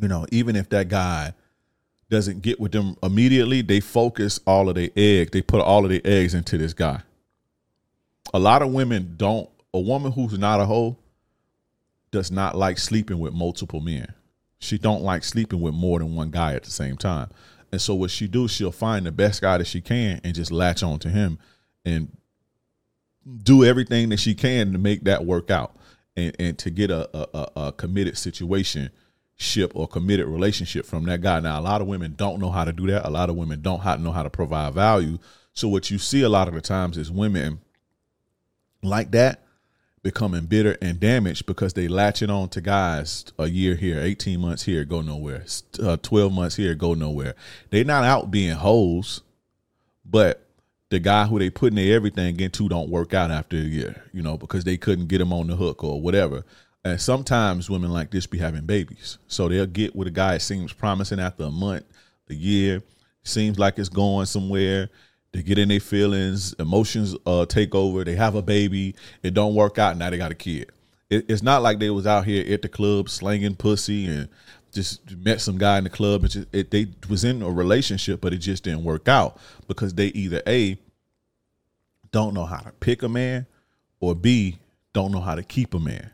[0.00, 1.34] you know, even if that guy
[2.10, 5.90] doesn't get with them immediately, they focus all of their eggs, they put all of
[5.90, 7.02] their eggs into this guy.
[8.34, 10.96] A lot of women don't, a woman who's not a hoe
[12.10, 14.12] does not like sleeping with multiple men.
[14.58, 17.30] She don't like sleeping with more than one guy at the same time.
[17.70, 20.50] And so what she do, she'll find the best guy that she can and just
[20.50, 21.38] latch on to him
[21.84, 22.08] and
[23.42, 25.76] do everything that she can to make that work out
[26.16, 28.90] and, and to get a, a, a committed situation
[29.36, 31.38] ship or committed relationship from that guy.
[31.40, 33.06] Now, a lot of women don't know how to do that.
[33.06, 35.18] A lot of women don't know how to provide value.
[35.52, 37.60] So what you see a lot of the times is women
[38.82, 39.42] like that
[40.02, 44.62] becoming bitter and damaged because they latching on to guys a year here, 18 months
[44.62, 45.44] here, go nowhere,
[45.82, 47.34] uh, 12 months here, go nowhere.
[47.70, 49.22] They're not out being hoes,
[50.04, 50.46] but
[50.90, 54.22] the guy who they putting their everything into don't work out after a year, you
[54.22, 56.44] know, because they couldn't get him on the hook or whatever.
[56.84, 59.18] And sometimes women like this be having babies.
[59.26, 61.84] So they'll get with a guy seems promising after a month,
[62.30, 62.82] a year,
[63.22, 64.88] seems like it's going somewhere
[65.32, 68.04] they get in their feelings, emotions uh, take over.
[68.04, 69.96] They have a baby, it don't work out.
[69.96, 70.70] Now they got a kid.
[71.10, 74.28] It, it's not like they was out here at the club slanging pussy and
[74.72, 78.20] just met some guy in the club and just, it, they was in a relationship,
[78.20, 80.78] but it just didn't work out because they either a
[82.10, 83.46] don't know how to pick a man
[84.00, 84.58] or b
[84.92, 86.10] don't know how to keep a man.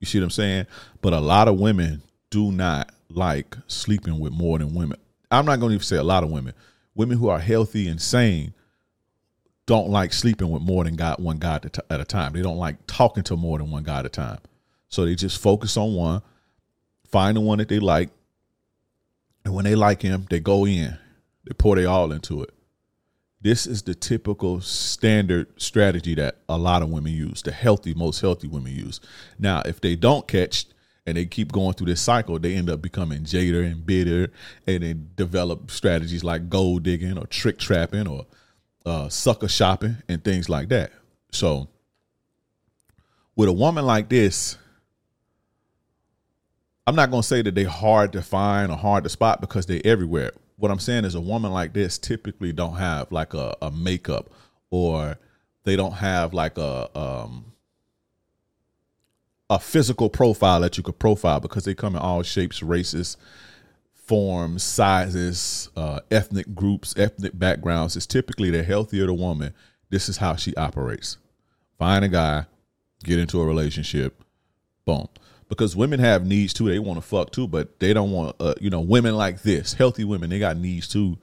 [0.00, 0.66] You see what I'm saying?
[1.00, 4.98] But a lot of women do not like sleeping with more than women.
[5.30, 6.52] I'm not going to even say a lot of women
[6.94, 8.54] women who are healthy and sane
[9.66, 12.32] don't like sleeping with more than God, one guy at a time.
[12.32, 14.38] They don't like talking to more than one guy at a time.
[14.88, 16.22] So they just focus on one,
[17.10, 18.10] find the one that they like,
[19.44, 20.96] and when they like him, they go in.
[21.44, 22.50] They pour their all into it.
[23.40, 28.20] This is the typical standard strategy that a lot of women use, the healthy, most
[28.20, 29.00] healthy women use.
[29.38, 30.64] Now, if they don't catch
[31.06, 34.32] and they keep going through this cycle, they end up becoming jaded and bitter,
[34.66, 38.26] and they develop strategies like gold digging or trick trapping or
[38.86, 40.92] uh, sucker shopping and things like that.
[41.30, 41.68] So,
[43.36, 44.56] with a woman like this,
[46.86, 49.80] I'm not to say that they're hard to find or hard to spot because they're
[49.84, 50.32] everywhere.
[50.56, 54.30] What I'm saying is, a woman like this typically don't have like a, a makeup
[54.70, 55.18] or
[55.64, 57.53] they don't have like a um,
[59.50, 63.16] a physical profile that you could profile because they come in all shapes, races,
[63.92, 67.96] forms, sizes, uh, ethnic groups, ethnic backgrounds.
[67.96, 69.54] It's typically the healthier the woman,
[69.90, 71.18] this is how she operates.
[71.78, 72.46] Find a guy,
[73.02, 74.22] get into a relationship,
[74.84, 75.08] boom.
[75.48, 76.68] Because women have needs too.
[76.68, 79.74] They want to fuck too, but they don't want, uh, you know, women like this,
[79.74, 81.18] healthy women, they got needs too.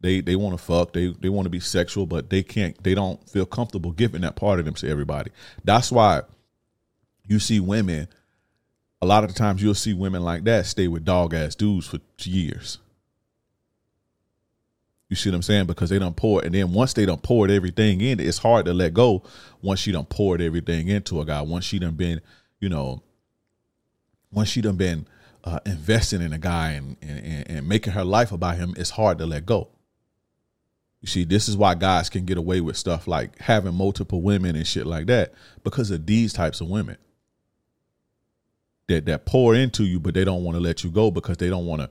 [0.00, 0.92] They they want to fuck.
[0.92, 2.80] They they want to be sexual, but they can't.
[2.84, 5.30] They don't feel comfortable giving that part of them to everybody.
[5.64, 6.22] That's why
[7.26, 8.08] you see women
[9.04, 11.86] a lot of the times you'll see women like that stay with dog ass dudes
[11.86, 12.78] for years.
[15.10, 15.66] You see what I'm saying?
[15.66, 16.42] Because they don't pour.
[16.42, 19.22] And then once they don't pour everything in, it's hard to let go
[19.60, 21.42] once she don't poured everything into a guy.
[21.42, 22.22] Once she done been,
[22.60, 23.02] you know,
[24.32, 25.06] once she done been
[25.44, 29.18] uh, investing in a guy and, and, and making her life about him, it's hard
[29.18, 29.68] to let go.
[31.02, 34.56] You see, this is why guys can get away with stuff like having multiple women
[34.56, 36.96] and shit like that because of these types of women
[38.88, 41.48] that that pour into you, but they don't want to let you go because they
[41.48, 41.90] don't want to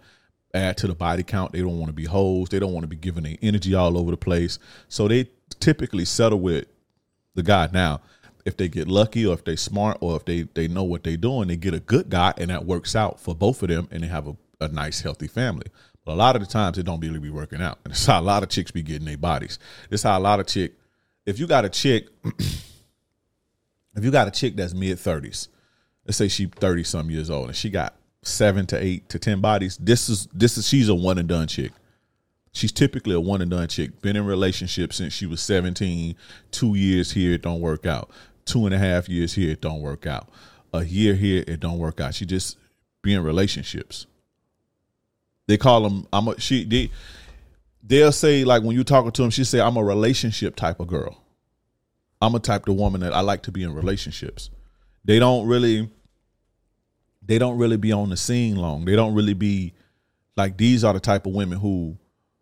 [0.54, 1.52] add to the body count.
[1.52, 2.50] They don't want to be hoes.
[2.50, 4.60] They don't want to be giving their energy all over the place.
[4.88, 5.30] So they
[5.60, 6.66] typically settle with
[7.36, 7.70] the guy.
[7.74, 8.02] Now,
[8.46, 11.18] if they get lucky or if they smart or if they they know what they're
[11.18, 14.04] doing, they get a good guy and that works out for both of them and
[14.04, 15.68] they have a, a nice healthy family.
[16.06, 17.80] But a lot of the times it don't really be working out.
[17.86, 19.58] And it's how a lot of chicks be getting their bodies.
[19.90, 20.74] It's how a lot of chick
[21.26, 22.10] if you got a chick
[23.96, 25.48] if you got a chick that's mid thirties
[26.06, 29.42] let's say she 30 some years old and she got seven to eight to ten
[29.42, 31.72] bodies this is this is she's a one and done chick.
[32.52, 34.00] She's typically a one and done chick.
[34.02, 36.16] Been in relationships since she was 17
[36.52, 38.10] two years here it don't work out.
[38.46, 40.30] Two and a half years here it don't work out.
[40.74, 42.14] A year here it don't work out.
[42.16, 42.58] She just
[43.02, 44.06] be in relationships.
[45.46, 46.90] They call them i'm a she they
[47.84, 50.88] they'll say like when you talking to them, she say, "I'm a relationship type of
[50.88, 51.22] girl.
[52.22, 54.50] I'm a type of woman that I like to be in relationships."
[55.06, 55.90] They don't really,
[57.22, 58.86] they don't really be on the scene long.
[58.86, 59.74] They don't really be
[60.36, 61.98] like these are the type of women who,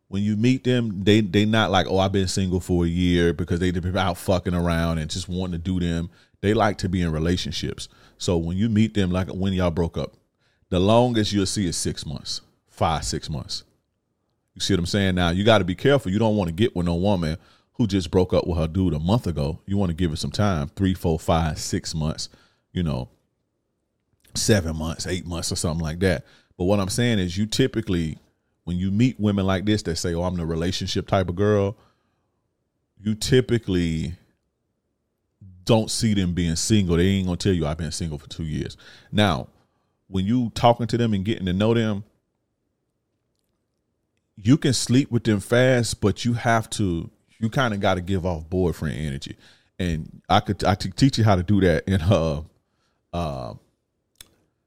[0.07, 3.33] when you meet them, they they not like, "Oh, I've been single for a year,"
[3.33, 6.09] because they been out fucking around and just wanting to do them.
[6.41, 7.87] They like to be in relationships.
[8.17, 10.15] So when you meet them, like when y'all broke up,
[10.69, 13.63] the longest you'll see is six months, five, six months.
[14.53, 15.15] You see what I'm saying?
[15.15, 16.11] Now you got to be careful.
[16.11, 17.37] You don't want to get with no woman
[17.73, 19.59] who just broke up with her dude a month ago.
[19.65, 22.29] You want to give it some time, three, four, five, six months,
[22.73, 23.09] you know,
[24.35, 26.25] seven months, eight months, or something like that.
[26.57, 28.17] But what I'm saying is, you typically,
[28.63, 31.77] when you meet women like this that say, "Oh, I'm the relationship type of girl,"
[32.99, 34.13] you typically
[35.65, 36.97] don't see them being single.
[36.97, 38.77] They ain't gonna tell you I've been single for two years.
[39.11, 39.47] Now,
[40.07, 42.03] when you talking to them and getting to know them,
[44.35, 47.09] you can sleep with them fast, but you have to
[47.39, 49.35] you kind of got to give off boyfriend energy.
[49.79, 52.43] And I could I could teach you how to do that in uh
[53.13, 53.53] uh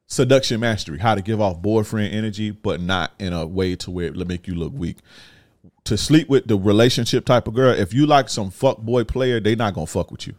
[0.06, 4.06] seduction mastery, how to give off boyfriend energy, but not in a way to where
[4.06, 4.98] it make you look weak.
[5.84, 9.40] To sleep with the relationship type of girl, if you like some fuck boy player,
[9.40, 10.34] they not gonna fuck with you.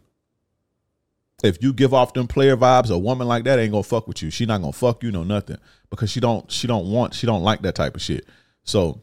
[1.44, 4.22] If you give off them player vibes, a woman like that ain't gonna fuck with
[4.22, 4.32] you.
[4.32, 5.58] She not gonna fuck you, no nothing,
[5.90, 8.26] because she don't she don't want she don't like that type of shit.
[8.64, 9.02] So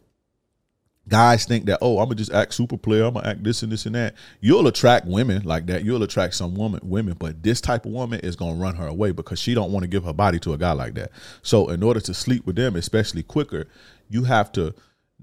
[1.09, 3.73] guys think that oh i'm gonna just act super player i'm gonna act this and
[3.73, 4.15] this and that.
[4.41, 5.85] You'll attract women like that.
[5.85, 9.13] You'll attract some woman women but this type of woman is gonna run her away
[9.13, 11.11] because she don't want to give her body to a guy like that.
[11.43, 13.67] So in order to sleep with them especially quicker
[14.09, 14.75] you have to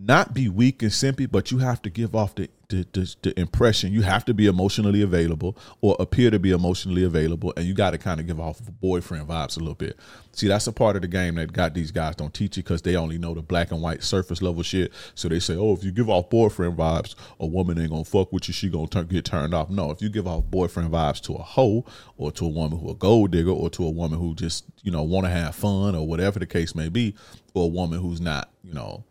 [0.02, 3.40] not be weak and simpy, but you have to give off the, the, the, the,
[3.40, 7.74] impression you have to be emotionally available or appear to be emotionally available, and you
[7.74, 10.00] got to kind of give off boyfriend vibes a little bit.
[10.32, 12.82] See, that's a part of the game that got these guys don't teach you because
[12.82, 14.94] they only know the black and white surface level shit.
[15.16, 18.32] So they say, oh, if you give off boyfriend vibes, a woman ain't gonna fuck
[18.32, 19.70] with you, she gonna turn, get turned off.
[19.70, 21.84] No, if you give off boyfriend vibes to a hoe
[22.18, 24.92] or to a woman who a gold digger or to a woman who just you
[24.92, 27.16] know want to have fun or whatever the case may be,
[27.54, 29.04] or a woman who's not you know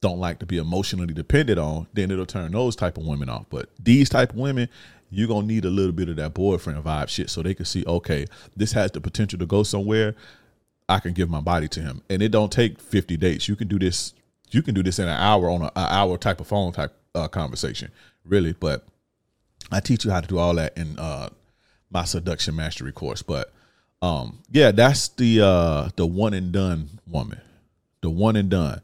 [0.00, 3.46] don't like to be emotionally dependent on, then it'll turn those type of women off.
[3.50, 4.68] But these type of women,
[5.10, 7.84] you're gonna need a little bit of that boyfriend vibe shit so they can see,
[7.86, 8.26] okay,
[8.56, 10.14] this has the potential to go somewhere.
[10.88, 12.02] I can give my body to him.
[12.08, 13.48] And it don't take 50 dates.
[13.48, 14.14] You can do this,
[14.50, 17.28] you can do this in an hour on an hour type of phone type uh,
[17.28, 17.92] conversation,
[18.24, 18.52] really.
[18.52, 18.86] But
[19.70, 21.28] I teach you how to do all that in uh,
[21.90, 23.22] my seduction mastery course.
[23.22, 23.52] But
[24.00, 27.40] um, yeah, that's the uh, the one and done woman.
[28.00, 28.80] The one and done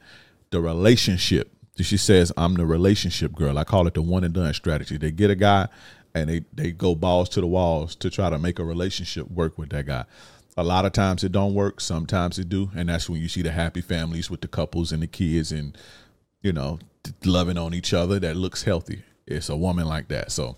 [0.51, 1.53] the relationship.
[1.79, 3.59] She says, I'm the relationship girl.
[3.59, 4.97] I call it the one and done strategy.
[4.97, 5.69] They get a guy
[6.15, 9.59] and they, they go balls to the walls to try to make a relationship work
[9.59, 10.07] with that guy.
[10.57, 11.83] A lot of times it don't work.
[11.83, 12.71] Sometimes it do.
[12.75, 15.77] And that's when you see the happy families with the couples and the kids and,
[16.41, 16.79] you know,
[17.25, 19.03] loving on each other that looks healthy.
[19.27, 20.33] It's a woman like that.
[20.33, 20.57] So,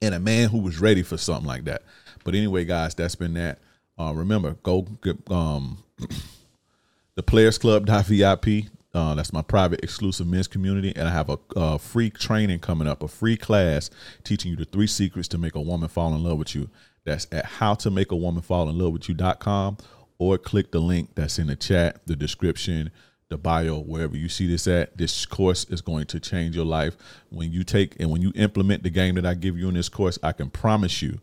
[0.00, 1.82] and a man who was ready for something like that.
[2.22, 3.58] But anyway, guys, that's been that.
[3.98, 5.82] Uh, remember, go get um,
[7.16, 8.70] the Players Club.vip.
[8.94, 10.92] Uh, that's my private exclusive men's community.
[10.94, 13.90] And I have a, a free training coming up, a free class
[14.22, 16.68] teaching you the three secrets to make a woman fall in love with you.
[17.04, 19.78] That's at how to make a woman fall in love with you.com
[20.18, 22.90] or click the link that's in the chat, the description,
[23.28, 24.96] the bio, wherever you see this at.
[24.96, 26.96] This course is going to change your life.
[27.30, 29.88] When you take and when you implement the game that I give you in this
[29.88, 31.18] course, I can promise you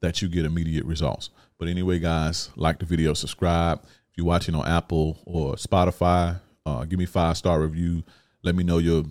[0.00, 1.30] that you get immediate results.
[1.58, 3.80] But anyway, guys, like the video, subscribe.
[3.84, 8.04] If you're watching on Apple or Spotify, uh, give me five star review.
[8.42, 9.04] Let me know your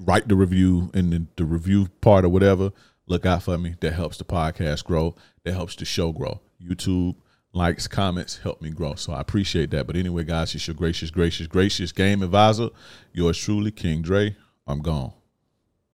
[0.00, 2.72] write the review in the, the review part or whatever.
[3.06, 3.74] Look out for me.
[3.80, 5.14] That helps the podcast grow.
[5.44, 6.40] That helps the show grow.
[6.62, 7.16] YouTube
[7.52, 8.94] likes, comments help me grow.
[8.94, 9.86] So I appreciate that.
[9.86, 12.68] But anyway, guys, it's your gracious, gracious, gracious game advisor.
[13.12, 14.36] Yours truly, King Dre.
[14.66, 15.12] I'm gone.